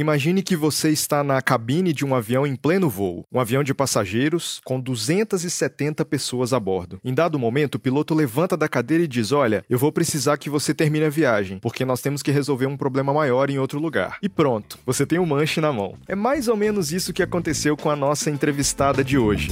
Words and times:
Imagine 0.00 0.42
que 0.42 0.56
você 0.56 0.88
está 0.88 1.22
na 1.22 1.42
cabine 1.42 1.92
de 1.92 2.06
um 2.06 2.14
avião 2.14 2.46
em 2.46 2.56
pleno 2.56 2.88
voo, 2.88 3.26
um 3.30 3.38
avião 3.38 3.62
de 3.62 3.74
passageiros 3.74 4.58
com 4.64 4.80
270 4.80 6.02
pessoas 6.06 6.54
a 6.54 6.58
bordo. 6.58 6.98
Em 7.04 7.12
dado 7.12 7.38
momento, 7.38 7.74
o 7.74 7.78
piloto 7.78 8.14
levanta 8.14 8.56
da 8.56 8.66
cadeira 8.66 9.04
e 9.04 9.06
diz: 9.06 9.30
Olha, 9.30 9.62
eu 9.68 9.78
vou 9.78 9.92
precisar 9.92 10.38
que 10.38 10.48
você 10.48 10.72
termine 10.72 11.04
a 11.04 11.10
viagem, 11.10 11.58
porque 11.58 11.84
nós 11.84 12.00
temos 12.00 12.22
que 12.22 12.30
resolver 12.30 12.64
um 12.64 12.78
problema 12.78 13.12
maior 13.12 13.50
em 13.50 13.58
outro 13.58 13.78
lugar. 13.78 14.16
E 14.22 14.28
pronto, 14.30 14.78
você 14.86 15.04
tem 15.04 15.18
um 15.18 15.26
manche 15.26 15.60
na 15.60 15.70
mão. 15.70 15.94
É 16.08 16.14
mais 16.14 16.48
ou 16.48 16.56
menos 16.56 16.94
isso 16.94 17.12
que 17.12 17.22
aconteceu 17.22 17.76
com 17.76 17.90
a 17.90 17.96
nossa 17.96 18.30
entrevistada 18.30 19.04
de 19.04 19.18
hoje. 19.18 19.50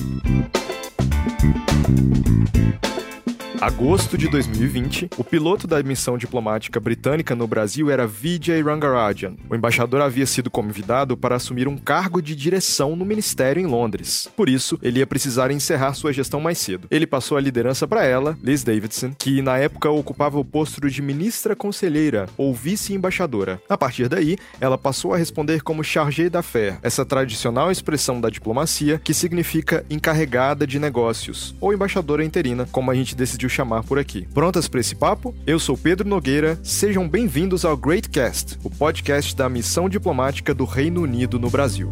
Agosto 3.60 4.16
de 4.16 4.28
2020, 4.28 5.10
o 5.18 5.24
piloto 5.24 5.66
da 5.66 5.82
missão 5.82 6.16
diplomática 6.16 6.78
britânica 6.78 7.34
no 7.34 7.44
Brasil 7.44 7.90
era 7.90 8.06
Vijay 8.06 8.62
Rangarajan. 8.62 9.34
O 9.50 9.54
embaixador 9.54 10.00
havia 10.00 10.26
sido 10.26 10.48
convidado 10.48 11.16
para 11.16 11.34
assumir 11.34 11.66
um 11.66 11.76
cargo 11.76 12.22
de 12.22 12.36
direção 12.36 12.94
no 12.94 13.04
ministério 13.04 13.60
em 13.60 13.66
Londres. 13.66 14.28
Por 14.36 14.48
isso, 14.48 14.78
ele 14.80 15.00
ia 15.00 15.06
precisar 15.08 15.50
encerrar 15.50 15.94
sua 15.94 16.12
gestão 16.12 16.40
mais 16.40 16.58
cedo. 16.58 16.86
Ele 16.88 17.04
passou 17.04 17.36
a 17.36 17.40
liderança 17.40 17.88
para 17.88 18.04
ela, 18.04 18.38
Liz 18.44 18.62
Davidson, 18.62 19.12
que 19.18 19.42
na 19.42 19.58
época 19.58 19.90
ocupava 19.90 20.38
o 20.38 20.44
posto 20.44 20.88
de 20.88 21.02
ministra 21.02 21.56
conselheira 21.56 22.28
ou 22.36 22.54
vice-embaixadora. 22.54 23.60
A 23.68 23.76
partir 23.76 24.08
daí, 24.08 24.38
ela 24.60 24.78
passou 24.78 25.12
a 25.12 25.16
responder 25.16 25.62
como 25.62 25.82
chargé 25.82 26.30
d'affaires, 26.30 26.78
essa 26.80 27.04
tradicional 27.04 27.72
expressão 27.72 28.20
da 28.20 28.30
diplomacia 28.30 29.00
que 29.02 29.12
significa 29.12 29.84
encarregada 29.90 30.64
de 30.64 30.78
negócios 30.78 31.56
ou 31.60 31.74
embaixadora 31.74 32.24
interina, 32.24 32.68
como 32.70 32.92
a 32.92 32.94
gente 32.94 33.16
decidiu 33.16 33.47
chamar 33.48 33.84
por 33.84 33.98
aqui. 33.98 34.26
Prontas 34.32 34.68
para 34.68 34.80
esse 34.80 34.94
papo? 34.94 35.34
Eu 35.46 35.58
sou 35.58 35.76
Pedro 35.76 36.08
Nogueira, 36.08 36.58
sejam 36.62 37.08
bem-vindos 37.08 37.64
ao 37.64 37.76
Greatcast, 37.76 38.58
o 38.62 38.70
podcast 38.70 39.34
da 39.34 39.48
missão 39.48 39.88
diplomática 39.88 40.54
do 40.54 40.64
Reino 40.64 41.02
Unido 41.02 41.38
no 41.38 41.50
Brasil. 41.50 41.90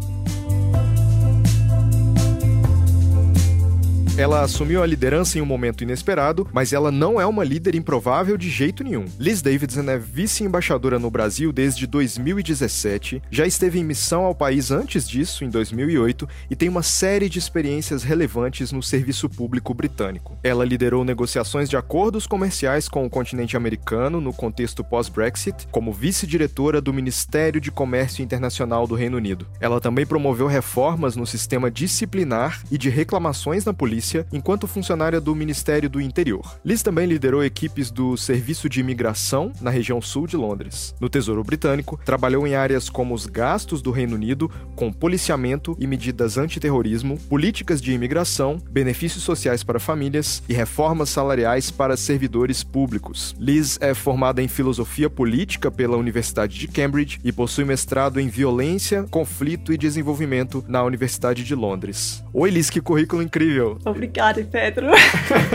Ela 4.17 4.41
assumiu 4.41 4.81
a 4.81 4.85
liderança 4.87 5.37
em 5.37 5.41
um 5.41 5.45
momento 5.45 5.83
inesperado, 5.83 6.49
mas 6.51 6.73
ela 6.73 6.91
não 6.91 7.21
é 7.21 7.25
uma 7.27 7.43
líder 7.43 7.75
improvável 7.75 8.35
de 8.35 8.49
jeito 8.49 8.83
nenhum. 8.83 9.05
Liz 9.19 9.43
Davidson 9.43 9.83
é 9.91 9.97
vice-embaixadora 9.99 10.97
no 10.97 11.11
Brasil 11.11 11.53
desde 11.53 11.85
2017, 11.85 13.21
já 13.29 13.45
esteve 13.45 13.77
em 13.77 13.83
missão 13.83 14.23
ao 14.25 14.33
país 14.33 14.71
antes 14.71 15.07
disso, 15.07 15.45
em 15.45 15.49
2008, 15.51 16.27
e 16.49 16.55
tem 16.55 16.67
uma 16.67 16.81
série 16.81 17.29
de 17.29 17.37
experiências 17.37 18.01
relevantes 18.01 18.71
no 18.71 18.81
serviço 18.81 19.29
público 19.29 19.71
britânico. 19.71 20.35
Ela 20.43 20.65
liderou 20.65 21.05
negociações 21.05 21.69
de 21.69 21.77
acordos 21.77 22.25
comerciais 22.25 22.89
com 22.89 23.05
o 23.05 23.09
continente 23.11 23.55
americano 23.55 24.19
no 24.19 24.33
contexto 24.33 24.83
pós-Brexit, 24.83 25.67
como 25.69 25.93
vice-diretora 25.93 26.81
do 26.81 26.91
Ministério 26.91 27.61
de 27.61 27.69
Comércio 27.69 28.23
Internacional 28.23 28.87
do 28.87 28.95
Reino 28.95 29.17
Unido. 29.17 29.45
Ela 29.61 29.79
também 29.79 30.07
promoveu 30.07 30.47
reformas 30.47 31.15
no 31.15 31.27
sistema 31.27 31.69
disciplinar 31.69 32.63
e 32.71 32.79
de 32.79 32.89
reclamações 32.89 33.63
na 33.63 33.75
polícia 33.75 34.06
polícia 34.07 34.25
enquanto 34.31 34.67
funcionária 34.67 35.19
do 35.19 35.35
Ministério 35.35 35.89
do 35.89 35.99
Interior. 35.99 36.59
Liz 36.63 36.81
também 36.81 37.05
liderou 37.05 37.43
equipes 37.43 37.91
do 37.91 38.15
Serviço 38.15 38.69
de 38.69 38.79
Imigração 38.79 39.51
na 39.59 39.69
região 39.69 40.01
sul 40.01 40.25
de 40.25 40.37
Londres. 40.37 40.95
No 40.99 41.09
Tesouro 41.09 41.43
Britânico, 41.43 41.99
trabalhou 42.05 42.47
em 42.47 42.55
áreas 42.55 42.89
como 42.89 43.13
os 43.13 43.25
gastos 43.25 43.81
do 43.81 43.91
Reino 43.91 44.15
Unido, 44.15 44.49
com 44.75 44.93
policiamento 44.93 45.75
e 45.79 45.87
medidas 45.87 46.37
antiterrorismo, 46.37 47.17
políticas 47.29 47.81
de 47.81 47.91
imigração, 47.91 48.61
benefícios 48.69 49.23
sociais 49.23 49.63
para 49.63 49.79
famílias 49.79 50.41
e 50.47 50.53
reformas 50.53 51.09
salariais 51.09 51.69
para 51.69 51.97
servidores 51.97 52.63
públicos. 52.63 53.35
Liz 53.39 53.77
é 53.81 53.93
formada 53.93 54.41
em 54.41 54.47
filosofia 54.47 55.09
política 55.09 55.69
pela 55.69 55.97
Universidade 55.97 56.57
de 56.57 56.67
Cambridge 56.67 57.19
e 57.23 57.31
possui 57.31 57.65
mestrado 57.65 58.19
em 58.19 58.27
violência, 58.27 59.03
conflito 59.09 59.73
e 59.73 59.77
desenvolvimento 59.77 60.63
na 60.67 60.83
Universidade 60.83 61.43
de 61.43 61.55
Londres. 61.55 62.23
Oi, 62.33 62.49
Liz, 62.49 62.69
que 62.69 62.79
currículo 62.79 63.21
incrível! 63.21 63.77
Obrigada, 63.97 64.47
Pedro. 64.49 64.87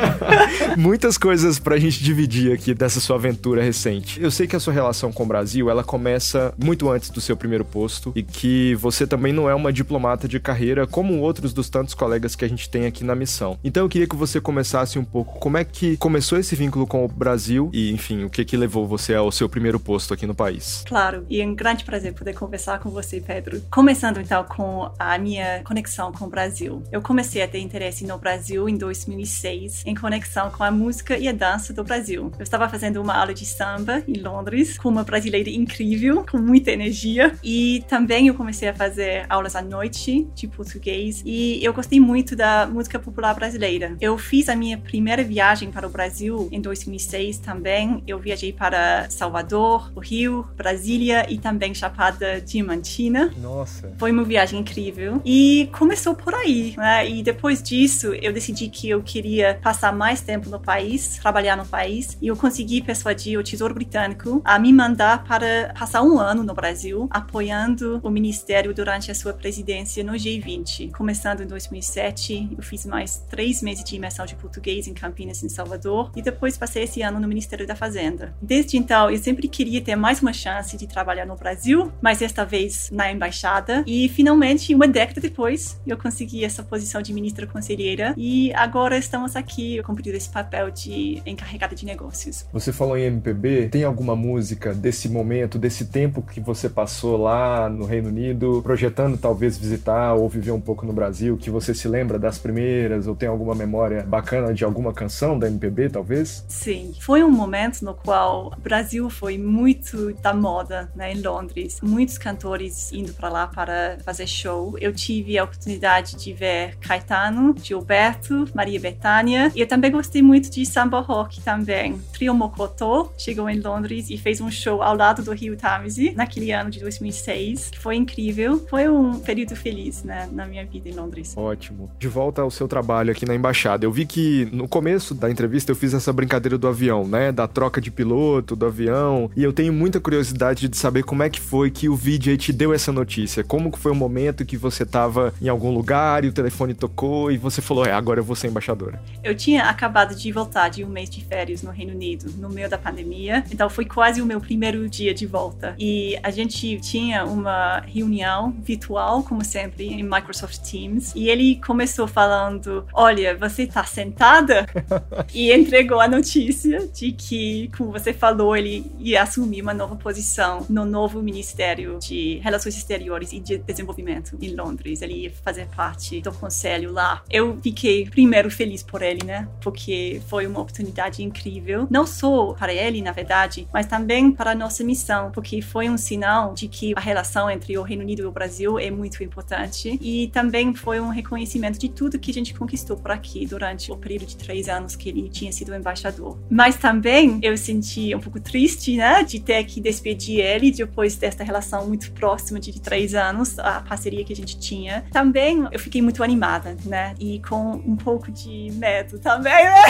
Muitas 0.76 1.16
coisas 1.16 1.60
pra 1.60 1.78
gente 1.78 2.02
dividir 2.02 2.52
aqui 2.52 2.74
dessa 2.74 2.98
sua 2.98 3.14
aventura 3.14 3.62
recente. 3.62 4.20
Eu 4.20 4.32
sei 4.32 4.48
que 4.48 4.56
a 4.56 4.60
sua 4.60 4.72
relação 4.72 5.12
com 5.12 5.22
o 5.22 5.26
Brasil, 5.26 5.70
ela 5.70 5.84
começa 5.84 6.52
muito 6.58 6.90
antes 6.90 7.08
do 7.10 7.20
seu 7.20 7.36
primeiro 7.36 7.64
posto 7.64 8.12
e 8.16 8.22
que 8.22 8.74
você 8.74 9.06
também 9.06 9.32
não 9.32 9.48
é 9.48 9.54
uma 9.54 9.72
diplomata 9.72 10.26
de 10.26 10.40
carreira 10.40 10.88
como 10.88 11.20
outros 11.20 11.52
dos 11.52 11.70
tantos 11.70 11.94
colegas 11.94 12.34
que 12.34 12.44
a 12.44 12.48
gente 12.48 12.68
tem 12.68 12.84
aqui 12.84 13.04
na 13.04 13.14
missão. 13.14 13.56
Então 13.62 13.84
eu 13.84 13.88
queria 13.88 14.08
que 14.08 14.16
você 14.16 14.40
começasse 14.40 14.98
um 14.98 15.04
pouco 15.04 15.38
como 15.38 15.56
é 15.56 15.64
que 15.64 15.96
começou 15.96 16.36
esse 16.36 16.56
vínculo 16.56 16.84
com 16.84 17.04
o 17.04 17.08
Brasil 17.08 17.70
e, 17.72 17.92
enfim, 17.92 18.24
o 18.24 18.30
que 18.30 18.44
que 18.44 18.56
levou 18.56 18.88
você 18.88 19.14
ao 19.14 19.30
seu 19.30 19.48
primeiro 19.48 19.78
posto 19.78 20.12
aqui 20.12 20.26
no 20.26 20.34
país. 20.34 20.82
Claro, 20.88 21.24
e 21.30 21.40
é 21.40 21.46
um 21.46 21.54
grande 21.54 21.84
prazer 21.84 22.12
poder 22.12 22.34
conversar 22.34 22.80
com 22.80 22.90
você, 22.90 23.20
Pedro. 23.20 23.62
Começando 23.70 24.20
então 24.20 24.42
com 24.42 24.90
a 24.98 25.16
minha 25.16 25.62
conexão 25.62 26.10
com 26.10 26.24
o 26.24 26.28
Brasil. 26.28 26.82
Eu 26.90 27.00
comecei 27.00 27.40
a 27.40 27.46
ter 27.46 27.60
interesse 27.60 28.04
no 28.04 28.18
Brasil 28.18 28.31
em 28.68 28.76
2006, 28.76 29.82
em 29.84 29.94
conexão 29.94 30.50
com 30.50 30.64
a 30.64 30.70
música 30.70 31.16
e 31.18 31.28
a 31.28 31.32
dança 31.32 31.72
do 31.72 31.84
Brasil. 31.84 32.32
Eu 32.38 32.42
estava 32.42 32.68
fazendo 32.68 33.00
uma 33.00 33.14
aula 33.14 33.34
de 33.34 33.44
samba 33.44 34.02
em 34.08 34.20
Londres 34.20 34.78
com 34.78 34.88
uma 34.88 35.04
brasileira 35.04 35.50
incrível, 35.50 36.24
com 36.30 36.38
muita 36.38 36.70
energia, 36.70 37.34
e 37.42 37.84
também 37.88 38.28
eu 38.28 38.34
comecei 38.34 38.68
a 38.68 38.74
fazer 38.74 39.26
aulas 39.28 39.54
à 39.54 39.62
noite 39.62 40.26
de 40.34 40.48
português 40.48 41.22
e 41.24 41.62
eu 41.62 41.72
gostei 41.72 42.00
muito 42.00 42.34
da 42.34 42.66
música 42.66 42.98
popular 42.98 43.34
brasileira. 43.34 43.96
Eu 44.00 44.16
fiz 44.16 44.48
a 44.48 44.56
minha 44.56 44.78
primeira 44.78 45.22
viagem 45.22 45.70
para 45.70 45.86
o 45.86 45.90
Brasil 45.90 46.48
em 46.50 46.60
2006 46.60 47.38
também. 47.38 48.02
Eu 48.06 48.18
viajei 48.18 48.52
para 48.52 49.08
Salvador, 49.10 49.92
o 49.94 50.00
Rio, 50.00 50.46
Brasília 50.56 51.26
e 51.28 51.38
também 51.38 51.74
Chapada 51.74 52.40
Diamantina. 52.40 53.32
Nossa! 53.40 53.92
Foi 53.98 54.10
uma 54.10 54.24
viagem 54.24 54.60
incrível 54.60 55.20
e 55.24 55.68
começou 55.72 56.14
por 56.14 56.34
aí, 56.34 56.74
né? 56.76 57.08
E 57.08 57.22
depois 57.22 57.62
disso 57.62 58.14
eu 58.22 58.32
decidi 58.32 58.68
que 58.68 58.88
eu 58.88 59.02
queria 59.02 59.58
passar 59.62 59.92
mais 59.92 60.20
tempo 60.20 60.48
no 60.48 60.60
país, 60.60 61.18
trabalhar 61.18 61.56
no 61.56 61.66
país, 61.66 62.16
e 62.20 62.28
eu 62.28 62.36
consegui 62.36 62.80
persuadir 62.80 63.38
o 63.38 63.42
Tesouro 63.42 63.74
Britânico 63.74 64.40
a 64.44 64.58
me 64.58 64.72
mandar 64.72 65.24
para 65.24 65.74
passar 65.78 66.02
um 66.02 66.18
ano 66.18 66.42
no 66.44 66.54
Brasil, 66.54 67.08
apoiando 67.10 68.00
o 68.02 68.10
Ministério 68.10 68.72
durante 68.72 69.10
a 69.10 69.14
sua 69.14 69.32
presidência 69.32 70.04
no 70.04 70.12
G20. 70.12 70.92
Começando 70.92 71.42
em 71.42 71.46
2007, 71.46 72.50
eu 72.56 72.62
fiz 72.62 72.86
mais 72.86 73.24
três 73.28 73.62
meses 73.62 73.84
de 73.84 73.96
imersão 73.96 74.24
de 74.24 74.34
português 74.36 74.86
em 74.86 74.94
Campinas, 74.94 75.42
em 75.42 75.48
Salvador, 75.48 76.10
e 76.14 76.22
depois 76.22 76.56
passei 76.56 76.84
esse 76.84 77.02
ano 77.02 77.18
no 77.18 77.28
Ministério 77.28 77.66
da 77.66 77.74
Fazenda. 77.74 78.34
Desde 78.40 78.76
então, 78.76 79.10
eu 79.10 79.18
sempre 79.18 79.48
queria 79.48 79.80
ter 79.80 79.96
mais 79.96 80.20
uma 80.22 80.32
chance 80.32 80.76
de 80.76 80.86
trabalhar 80.86 81.26
no 81.26 81.36
Brasil, 81.36 81.92
mas 82.00 82.18
desta 82.18 82.44
vez 82.44 82.90
na 82.92 83.10
embaixada, 83.10 83.82
e 83.86 84.08
finalmente, 84.08 84.74
uma 84.74 84.86
década 84.86 85.20
depois, 85.20 85.80
eu 85.86 85.96
consegui 85.96 86.44
essa 86.44 86.62
posição 86.62 87.02
de 87.02 87.12
ministra 87.12 87.46
conselheira 87.46 88.01
e 88.16 88.52
agora 88.54 88.96
estamos 88.98 89.36
aqui 89.36 89.82
cumprindo 89.82 90.16
esse 90.16 90.28
papel 90.28 90.70
de 90.70 91.22
encarregada 91.24 91.74
de 91.74 91.84
negócios. 91.84 92.44
Você 92.52 92.72
falou 92.72 92.96
em 92.96 93.04
MPB, 93.04 93.68
tem 93.68 93.84
alguma 93.84 94.16
música 94.16 94.74
desse 94.74 95.08
momento, 95.08 95.58
desse 95.58 95.86
tempo 95.86 96.22
que 96.22 96.40
você 96.40 96.68
passou 96.68 97.16
lá 97.16 97.68
no 97.68 97.84
Reino 97.84 98.08
Unido, 98.08 98.60
projetando 98.62 99.16
talvez 99.16 99.56
visitar 99.56 100.14
ou 100.14 100.28
viver 100.28 100.50
um 100.50 100.60
pouco 100.60 100.84
no 100.84 100.92
Brasil, 100.92 101.36
que 101.36 101.50
você 101.50 101.74
se 101.74 101.86
lembra 101.86 102.18
das 102.18 102.38
primeiras 102.38 103.06
ou 103.06 103.14
tem 103.14 103.28
alguma 103.28 103.54
memória 103.54 104.02
bacana 104.02 104.52
de 104.52 104.64
alguma 104.64 104.92
canção 104.92 105.38
da 105.38 105.46
MPB, 105.46 105.90
talvez? 105.90 106.44
Sim, 106.48 106.94
foi 107.00 107.22
um 107.22 107.30
momento 107.30 107.84
no 107.84 107.94
qual 107.94 108.52
o 108.56 108.60
Brasil 108.60 109.08
foi 109.08 109.38
muito 109.38 110.12
da 110.14 110.34
moda, 110.34 110.90
né, 110.94 111.12
em 111.12 111.20
Londres. 111.20 111.78
Muitos 111.82 112.18
cantores 112.18 112.92
indo 112.92 113.12
para 113.12 113.28
lá 113.28 113.46
para 113.46 113.98
fazer 114.04 114.26
show. 114.26 114.76
Eu 114.80 114.92
tive 114.92 115.38
a 115.38 115.44
oportunidade 115.44 116.16
de 116.16 116.32
ver 116.32 116.76
Caetano, 116.78 117.54
Gilberto 117.62 117.91
Roberto, 117.92 118.48
Maria 118.54 118.80
Bethânia. 118.80 119.52
E 119.54 119.60
eu 119.60 119.66
também 119.66 119.90
gostei 119.90 120.22
muito 120.22 120.50
de 120.50 120.64
samba 120.64 121.00
rock 121.00 121.42
também. 121.42 122.00
Trio 122.14 122.32
Mocotó 122.32 123.12
chegou 123.18 123.50
em 123.50 123.60
Londres 123.60 124.08
e 124.08 124.16
fez 124.16 124.40
um 124.40 124.50
show 124.50 124.82
ao 124.82 124.96
lado 124.96 125.22
do 125.22 125.30
Rio 125.32 125.54
Tamisi 125.58 126.14
naquele 126.16 126.52
ano 126.52 126.70
de 126.70 126.80
2006, 126.80 127.68
que 127.70 127.78
foi 127.78 127.96
incrível. 127.96 128.64
Foi 128.70 128.88
um 128.88 129.18
período 129.18 129.54
feliz, 129.54 130.02
né, 130.04 130.26
na 130.32 130.46
minha 130.46 130.64
vida 130.64 130.88
em 130.88 130.92
Londres. 130.92 131.34
Ótimo. 131.36 131.90
De 131.98 132.08
volta 132.08 132.40
ao 132.40 132.50
seu 132.50 132.66
trabalho 132.66 133.12
aqui 133.12 133.26
na 133.26 133.34
embaixada. 133.34 133.84
Eu 133.84 133.92
vi 133.92 134.06
que 134.06 134.48
no 134.50 134.66
começo 134.66 135.14
da 135.14 135.30
entrevista 135.30 135.70
eu 135.70 135.76
fiz 135.76 135.92
essa 135.92 136.14
brincadeira 136.14 136.56
do 136.56 136.66
avião, 136.66 137.06
né, 137.06 137.30
da 137.30 137.46
troca 137.46 137.78
de 137.78 137.90
piloto 137.90 138.56
do 138.56 138.64
avião, 138.64 139.30
e 139.36 139.44
eu 139.44 139.52
tenho 139.52 139.72
muita 139.72 140.00
curiosidade 140.00 140.66
de 140.66 140.76
saber 140.78 141.02
como 141.02 141.22
é 141.22 141.28
que 141.28 141.40
foi 141.40 141.70
que 141.70 141.90
o 141.90 141.94
VJ 141.94 142.38
te 142.38 142.54
deu 142.54 142.72
essa 142.72 142.90
notícia. 142.90 143.44
Como 143.44 143.70
que 143.70 143.78
foi 143.78 143.92
o 143.92 143.94
momento 143.94 144.46
que 144.46 144.56
você 144.56 144.82
estava 144.82 145.34
em 145.42 145.48
algum 145.50 145.74
lugar 145.74 146.24
e 146.24 146.28
o 146.28 146.32
telefone 146.32 146.72
tocou 146.72 147.30
e 147.30 147.36
você 147.36 147.60
falou 147.60 147.81
falou: 147.82 147.86
é, 147.86 147.92
agora 147.92 148.20
eu 148.20 148.24
vou 148.24 148.36
ser 148.36 148.48
embaixadora? 148.48 149.00
Eu 149.22 149.34
tinha 149.34 149.64
acabado 149.64 150.14
de 150.14 150.30
voltar 150.30 150.68
de 150.68 150.84
um 150.84 150.88
mês 150.88 151.10
de 151.10 151.24
férias 151.24 151.62
no 151.62 151.70
Reino 151.70 151.92
Unido, 151.92 152.32
no 152.38 152.48
meio 152.48 152.68
da 152.68 152.78
pandemia. 152.78 153.44
Então 153.50 153.68
foi 153.68 153.84
quase 153.84 154.22
o 154.22 154.26
meu 154.26 154.40
primeiro 154.40 154.88
dia 154.88 155.12
de 155.12 155.26
volta. 155.26 155.74
E 155.78 156.18
a 156.22 156.30
gente 156.30 156.78
tinha 156.80 157.24
uma 157.24 157.80
reunião 157.80 158.52
virtual, 158.62 159.22
como 159.22 159.44
sempre, 159.44 159.86
em 159.86 160.02
Microsoft 160.02 160.58
Teams. 160.58 161.12
E 161.14 161.28
ele 161.28 161.60
começou 161.64 162.06
falando: 162.06 162.86
Olha, 162.92 163.36
você 163.36 163.66
tá 163.66 163.84
sentada? 163.84 164.66
e 165.34 165.52
entregou 165.52 166.00
a 166.00 166.08
notícia 166.08 166.86
de 166.88 167.12
que, 167.12 167.70
como 167.76 167.90
você 167.90 168.12
falou, 168.12 168.56
ele 168.56 168.90
ia 168.98 169.22
assumir 169.22 169.62
uma 169.62 169.74
nova 169.74 169.96
posição 169.96 170.66
no 170.68 170.84
novo 170.84 171.22
Ministério 171.22 171.98
de 171.98 172.38
Relações 172.42 172.76
Exteriores 172.76 173.32
e 173.32 173.40
de 173.40 173.58
Desenvolvimento 173.58 174.36
em 174.40 174.54
Londres. 174.54 175.02
Ele 175.02 175.24
ia 175.24 175.32
fazer 175.42 175.66
parte 175.74 176.20
do 176.20 176.32
conselho 176.32 176.92
lá. 176.92 177.22
Eu 177.30 177.58
fiquei 177.62 177.71
primeiro 178.10 178.50
feliz 178.50 178.82
por 178.82 179.02
ele, 179.02 179.24
né? 179.24 179.48
Porque 179.60 180.20
foi 180.28 180.46
uma 180.46 180.60
oportunidade 180.60 181.22
incrível, 181.22 181.86
não 181.90 182.06
só 182.06 182.52
para 182.54 182.72
ele, 182.72 183.02
na 183.02 183.12
verdade, 183.12 183.66
mas 183.72 183.86
também 183.86 184.30
para 184.32 184.52
a 184.52 184.54
nossa 184.54 184.82
missão, 184.84 185.30
porque 185.30 185.60
foi 185.60 185.88
um 185.88 185.96
sinal 185.96 186.54
de 186.54 186.68
que 186.68 186.92
a 186.96 187.00
relação 187.00 187.50
entre 187.50 187.76
o 187.76 187.82
Reino 187.82 188.02
Unido 188.02 188.22
e 188.22 188.26
o 188.26 188.32
Brasil 188.32 188.78
é 188.78 188.90
muito 188.90 189.22
importante 189.22 189.98
e 190.00 190.28
também 190.28 190.74
foi 190.74 191.00
um 191.00 191.08
reconhecimento 191.08 191.78
de 191.78 191.88
tudo 191.88 192.18
que 192.18 192.30
a 192.30 192.34
gente 192.34 192.54
conquistou 192.54 192.96
por 192.96 193.10
aqui 193.10 193.46
durante 193.46 193.90
o 193.92 193.96
período 193.96 194.26
de 194.26 194.36
três 194.36 194.68
anos 194.68 194.96
que 194.96 195.08
ele 195.08 195.28
tinha 195.28 195.52
sido 195.52 195.74
embaixador. 195.74 196.38
Mas 196.50 196.76
também 196.76 197.38
eu 197.42 197.56
senti 197.56 198.14
um 198.14 198.20
pouco 198.20 198.40
triste, 198.40 198.96
né, 198.96 199.22
de 199.22 199.40
ter 199.40 199.62
que 199.64 199.80
despedir 199.80 200.40
ele 200.40 200.70
depois 200.70 201.16
desta 201.16 201.44
relação 201.44 201.86
muito 201.86 202.12
próxima 202.12 202.58
de 202.58 202.80
três 202.80 203.14
anos, 203.14 203.58
a 203.58 203.80
parceria 203.80 204.24
que 204.24 204.32
a 204.32 204.36
gente 204.36 204.58
tinha. 204.58 205.04
Também 205.12 205.66
eu 205.70 205.78
fiquei 205.78 206.02
muito 206.02 206.22
animada, 206.22 206.76
né, 206.84 207.14
e 207.18 207.40
com 207.40 207.61
um 207.62 207.96
pouco 207.96 208.30
de 208.30 208.70
medo 208.74 209.18
também, 209.18 209.64
né, 209.64 209.84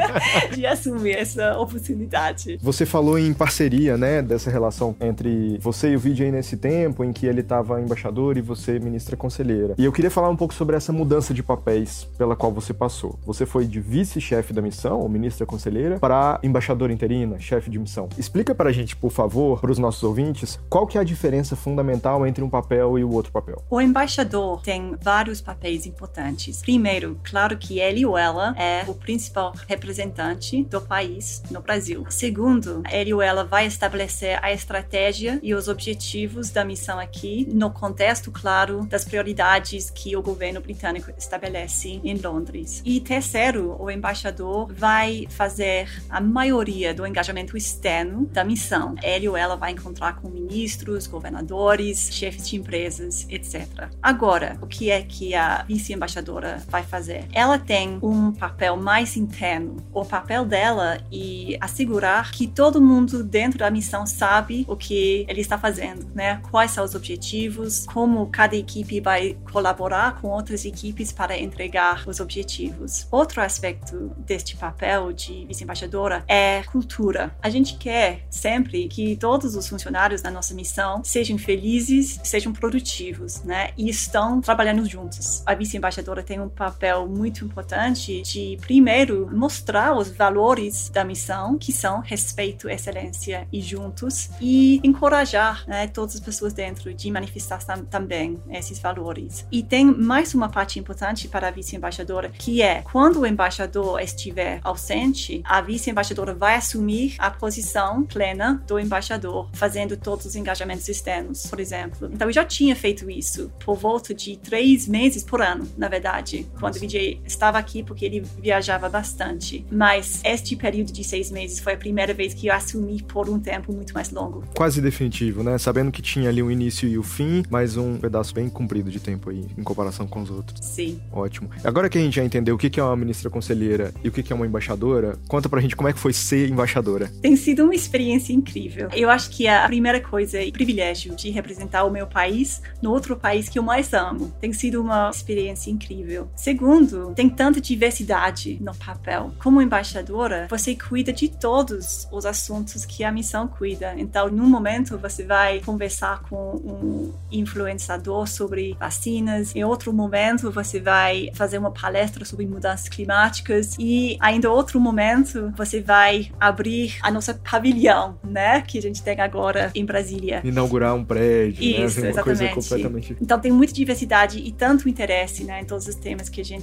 de 0.54 0.66
assumir 0.66 1.16
essa 1.16 1.58
oportunidade. 1.58 2.58
Você 2.62 2.86
falou 2.86 3.18
em 3.18 3.32
parceria, 3.32 3.96
né, 3.96 4.22
dessa 4.22 4.50
relação 4.50 4.94
entre 5.00 5.58
você 5.58 5.90
e 5.90 5.96
o 5.96 6.00
VJ 6.00 6.30
nesse 6.30 6.56
tempo 6.56 7.04
em 7.04 7.12
que 7.12 7.26
ele 7.26 7.40
estava 7.40 7.80
embaixador 7.80 8.36
e 8.36 8.40
você 8.40 8.78
ministra 8.78 9.16
conselheira. 9.16 9.74
E 9.78 9.84
eu 9.84 9.92
queria 9.92 10.10
falar 10.10 10.28
um 10.28 10.36
pouco 10.36 10.54
sobre 10.54 10.76
essa 10.76 10.92
mudança 10.92 11.32
de 11.34 11.42
papéis 11.42 12.04
pela 12.16 12.36
qual 12.36 12.52
você 12.52 12.72
passou. 12.72 13.18
Você 13.24 13.44
foi 13.46 13.66
de 13.66 13.80
vice-chefe 13.80 14.52
da 14.52 14.62
missão, 14.62 15.00
ou 15.00 15.08
ministra 15.08 15.46
conselheira, 15.46 15.98
para 15.98 16.38
embaixadora 16.42 16.92
interina, 16.92 17.38
chefe 17.38 17.70
de 17.70 17.78
missão. 17.78 18.08
Explica 18.16 18.54
para 18.54 18.70
a 18.70 18.72
gente, 18.72 18.96
por 18.96 19.10
favor, 19.10 19.60
para 19.60 19.70
os 19.70 19.78
nossos 19.78 20.02
ouvintes, 20.02 20.58
qual 20.68 20.86
que 20.86 20.98
é 20.98 21.00
a 21.00 21.04
diferença 21.04 21.56
fundamental 21.56 22.26
entre 22.26 22.42
um 22.42 22.50
papel 22.50 22.98
e 22.98 23.04
o 23.04 23.12
outro 23.12 23.32
papel. 23.32 23.62
O 23.70 23.80
embaixador 23.80 24.60
tem 24.62 24.94
vários 25.00 25.40
papéis 25.40 25.86
importantes. 25.86 26.60
Primeiro, 26.60 27.17
claro 27.22 27.56
que 27.56 27.78
ele 27.78 28.04
ou 28.04 28.16
ela 28.16 28.54
é 28.56 28.84
o 28.86 28.94
principal 28.94 29.52
representante 29.66 30.64
do 30.64 30.80
país 30.80 31.42
no 31.50 31.60
Brasil. 31.60 32.06
Segundo, 32.08 32.82
ele 32.90 33.12
ou 33.12 33.22
ela 33.22 33.44
vai 33.44 33.66
estabelecer 33.66 34.38
a 34.42 34.52
estratégia 34.52 35.38
e 35.42 35.54
os 35.54 35.68
objetivos 35.68 36.50
da 36.50 36.64
missão 36.64 36.98
aqui, 36.98 37.46
no 37.52 37.70
contexto, 37.70 38.30
claro, 38.30 38.86
das 38.86 39.04
prioridades 39.04 39.90
que 39.90 40.16
o 40.16 40.22
governo 40.22 40.60
britânico 40.60 41.10
estabelece 41.16 42.00
em 42.04 42.16
Londres. 42.16 42.82
E 42.84 43.00
terceiro, 43.00 43.76
o 43.78 43.90
embaixador 43.90 44.72
vai 44.72 45.26
fazer 45.30 45.88
a 46.08 46.20
maioria 46.20 46.92
do 46.94 47.06
engajamento 47.06 47.56
externo 47.56 48.26
da 48.26 48.44
missão. 48.44 48.94
Ele 49.02 49.28
ou 49.28 49.36
ela 49.36 49.56
vai 49.56 49.72
encontrar 49.72 50.16
com 50.20 50.28
ministros, 50.28 51.06
governadores, 51.06 52.08
chefes 52.12 52.48
de 52.48 52.56
empresas, 52.56 53.26
etc. 53.28 53.88
Agora, 54.02 54.58
o 54.60 54.66
que 54.66 54.90
é 54.90 55.02
que 55.02 55.34
a 55.34 55.62
vice-embaixadora 55.62 56.62
vai 56.68 56.82
fazer? 56.82 57.07
Ela 57.32 57.58
tem 57.58 57.98
um 58.02 58.32
papel 58.32 58.76
mais 58.76 59.16
interno. 59.16 59.76
O 59.92 60.04
papel 60.04 60.44
dela 60.44 60.98
é 61.12 61.56
assegurar 61.60 62.30
que 62.30 62.46
todo 62.46 62.80
mundo 62.80 63.22
dentro 63.22 63.58
da 63.58 63.70
missão 63.70 64.06
sabe 64.06 64.64
o 64.68 64.76
que 64.76 65.24
ele 65.28 65.40
está 65.40 65.58
fazendo, 65.58 66.06
né? 66.14 66.40
Quais 66.50 66.70
são 66.70 66.84
os 66.84 66.94
objetivos, 66.94 67.86
como 67.86 68.26
cada 68.28 68.56
equipe 68.56 69.00
vai 69.00 69.36
colaborar 69.50 70.20
com 70.20 70.28
outras 70.28 70.64
equipes 70.64 71.12
para 71.12 71.38
entregar 71.38 72.04
os 72.06 72.20
objetivos. 72.20 73.06
Outro 73.10 73.40
aspecto 73.40 74.12
deste 74.18 74.56
papel 74.56 75.12
de 75.12 75.44
vice-embaixadora 75.46 76.24
é 76.26 76.62
cultura. 76.64 77.34
A 77.42 77.50
gente 77.50 77.76
quer 77.76 78.26
sempre 78.30 78.88
que 78.88 79.16
todos 79.16 79.54
os 79.54 79.68
funcionários 79.68 80.22
da 80.22 80.30
nossa 80.30 80.54
missão 80.54 81.02
sejam 81.04 81.38
felizes, 81.38 82.20
sejam 82.24 82.52
produtivos, 82.52 83.42
né? 83.42 83.70
E 83.76 83.88
estão 83.88 84.40
trabalhando 84.40 84.84
juntos. 84.86 85.42
A 85.46 85.54
vice-embaixadora 85.54 86.22
tem 86.22 86.40
um 86.40 86.48
papel 86.48 86.97
muito 87.06 87.44
importante 87.44 88.22
de, 88.22 88.56
primeiro, 88.60 89.28
mostrar 89.32 89.96
os 89.96 90.10
valores 90.10 90.88
da 90.88 91.04
missão, 91.04 91.58
que 91.58 91.72
são 91.72 92.00
respeito, 92.00 92.68
excelência 92.68 93.46
e 93.52 93.60
juntos, 93.60 94.30
e 94.40 94.80
encorajar 94.82 95.64
né, 95.66 95.86
todas 95.86 96.16
as 96.16 96.20
pessoas 96.20 96.52
dentro 96.52 96.92
de 96.92 97.10
manifestar 97.10 97.62
tam 97.64 97.84
também 97.84 98.38
esses 98.50 98.78
valores. 98.78 99.46
E 99.50 99.62
tem 99.62 99.84
mais 99.84 100.34
uma 100.34 100.48
parte 100.48 100.78
importante 100.78 101.28
para 101.28 101.48
a 101.48 101.50
vice-embaixadora, 101.50 102.30
que 102.30 102.62
é 102.62 102.82
quando 102.82 103.20
o 103.20 103.26
embaixador 103.26 104.00
estiver 104.00 104.60
ausente, 104.64 105.42
a 105.44 105.60
vice-embaixadora 105.60 106.34
vai 106.34 106.56
assumir 106.56 107.14
a 107.18 107.30
posição 107.30 108.04
plena 108.04 108.62
do 108.66 108.78
embaixador, 108.78 109.48
fazendo 109.52 109.96
todos 109.96 110.26
os 110.26 110.36
engajamentos 110.36 110.88
externos, 110.88 111.46
por 111.46 111.60
exemplo. 111.60 112.08
Então, 112.12 112.28
eu 112.28 112.32
já 112.32 112.44
tinha 112.44 112.74
feito 112.74 113.10
isso 113.10 113.52
por 113.64 113.76
volta 113.76 114.14
de 114.14 114.36
três 114.36 114.86
meses 114.86 115.22
por 115.22 115.42
ano, 115.42 115.68
na 115.76 115.88
verdade, 115.88 116.46
quando 116.58 116.77
o 116.78 116.86
VJ 116.86 117.20
estava 117.24 117.58
aqui, 117.58 117.82
porque 117.82 118.04
ele 118.04 118.22
viajava 118.40 118.88
bastante. 118.88 119.64
Mas 119.70 120.20
este 120.24 120.56
período 120.56 120.92
de 120.92 121.04
seis 121.04 121.30
meses 121.30 121.60
foi 121.60 121.74
a 121.74 121.76
primeira 121.76 122.14
vez 122.14 122.34
que 122.34 122.46
eu 122.46 122.54
assumi 122.54 123.02
por 123.02 123.28
um 123.28 123.38
tempo 123.38 123.72
muito 123.72 123.92
mais 123.94 124.10
longo. 124.10 124.44
Quase 124.54 124.80
definitivo, 124.80 125.42
né? 125.42 125.58
Sabendo 125.58 125.90
que 125.90 126.02
tinha 126.02 126.28
ali 126.28 126.42
o 126.42 126.50
início 126.50 126.88
e 126.88 126.98
o 126.98 127.02
fim, 127.02 127.42
mas 127.50 127.76
um 127.76 127.96
pedaço 127.98 128.34
bem 128.34 128.48
comprido 128.48 128.90
de 128.90 129.00
tempo 129.00 129.30
aí, 129.30 129.46
em 129.56 129.62
comparação 129.62 130.06
com 130.06 130.22
os 130.22 130.30
outros. 130.30 130.64
Sim. 130.64 131.00
Ótimo. 131.12 131.50
Agora 131.64 131.88
que 131.88 131.98
a 131.98 132.00
gente 132.00 132.16
já 132.16 132.24
entendeu 132.24 132.54
o 132.54 132.58
que 132.58 132.78
é 132.78 132.82
uma 132.82 132.96
ministra 132.96 133.30
conselheira 133.30 133.92
e 134.02 134.08
o 134.08 134.12
que 134.12 134.32
é 134.32 134.36
uma 134.36 134.46
embaixadora, 134.46 135.18
conta 135.28 135.48
pra 135.48 135.60
gente 135.60 135.76
como 135.76 135.88
é 135.88 135.92
que 135.92 135.98
foi 135.98 136.12
ser 136.12 136.48
embaixadora. 136.48 137.10
Tem 137.20 137.36
sido 137.36 137.64
uma 137.64 137.74
experiência 137.74 138.32
incrível. 138.32 138.88
Eu 138.94 139.10
acho 139.10 139.30
que 139.30 139.46
a 139.48 139.66
primeira 139.66 140.00
coisa 140.00 140.42
é 140.42 140.48
o 140.48 140.52
privilégio 140.52 141.14
de 141.14 141.30
representar 141.30 141.84
o 141.84 141.90
meu 141.90 142.06
país 142.06 142.60
no 142.82 142.90
outro 142.90 143.16
país 143.16 143.48
que 143.48 143.58
eu 143.58 143.62
mais 143.62 143.92
amo. 143.92 144.32
Tem 144.40 144.52
sido 144.52 144.80
uma 144.80 145.10
experiência 145.10 145.70
incrível. 145.70 146.28
Segundo, 146.36 146.67
tem 147.14 147.28
tanta 147.28 147.60
diversidade 147.60 148.58
no 148.60 148.74
papel. 148.74 149.32
Como 149.38 149.62
embaixadora, 149.62 150.46
você 150.50 150.74
cuida 150.74 151.12
de 151.12 151.28
todos 151.28 152.08
os 152.10 152.26
assuntos 152.26 152.84
que 152.84 153.04
a 153.04 153.12
missão 153.12 153.46
cuida. 153.46 153.94
Então, 153.96 154.28
num 154.28 154.48
momento, 154.48 154.98
você 154.98 155.24
vai 155.24 155.60
conversar 155.60 156.22
com 156.22 156.56
um 156.56 157.12
influenciador 157.30 158.26
sobre 158.26 158.76
vacinas. 158.78 159.54
Em 159.54 159.64
outro 159.64 159.92
momento, 159.92 160.50
você 160.50 160.80
vai 160.80 161.30
fazer 161.34 161.58
uma 161.58 161.70
palestra 161.70 162.24
sobre 162.24 162.46
mudanças 162.46 162.88
climáticas. 162.88 163.76
E 163.78 164.16
ainda 164.20 164.50
outro 164.50 164.80
momento, 164.80 165.52
você 165.56 165.80
vai 165.80 166.30
abrir 166.40 166.96
a 167.02 167.10
nossa 167.10 167.34
pavilhão, 167.34 168.18
né? 168.24 168.62
Que 168.62 168.78
a 168.78 168.82
gente 168.82 169.02
tem 169.02 169.20
agora 169.20 169.70
em 169.74 169.84
Brasília. 169.84 170.40
Inaugurar 170.44 170.94
um 170.94 171.04
prédio, 171.04 171.62
Isso, 171.62 172.00
né? 172.00 172.08
Uma 172.08 172.10
exatamente. 172.10 172.22
coisa 172.22 172.48
completamente... 172.48 173.16
Então 173.20 173.38
tem 173.38 173.52
muita 173.52 173.72
diversidade 173.72 174.38
e 174.38 174.52
tanto 174.52 174.88
interesse, 174.88 175.44
né, 175.44 175.60
em 175.60 175.64
todos 175.64 175.86
os 175.86 175.94
temas 175.94 176.28
que 176.28 176.40
a 176.40 176.44
gente 176.44 176.57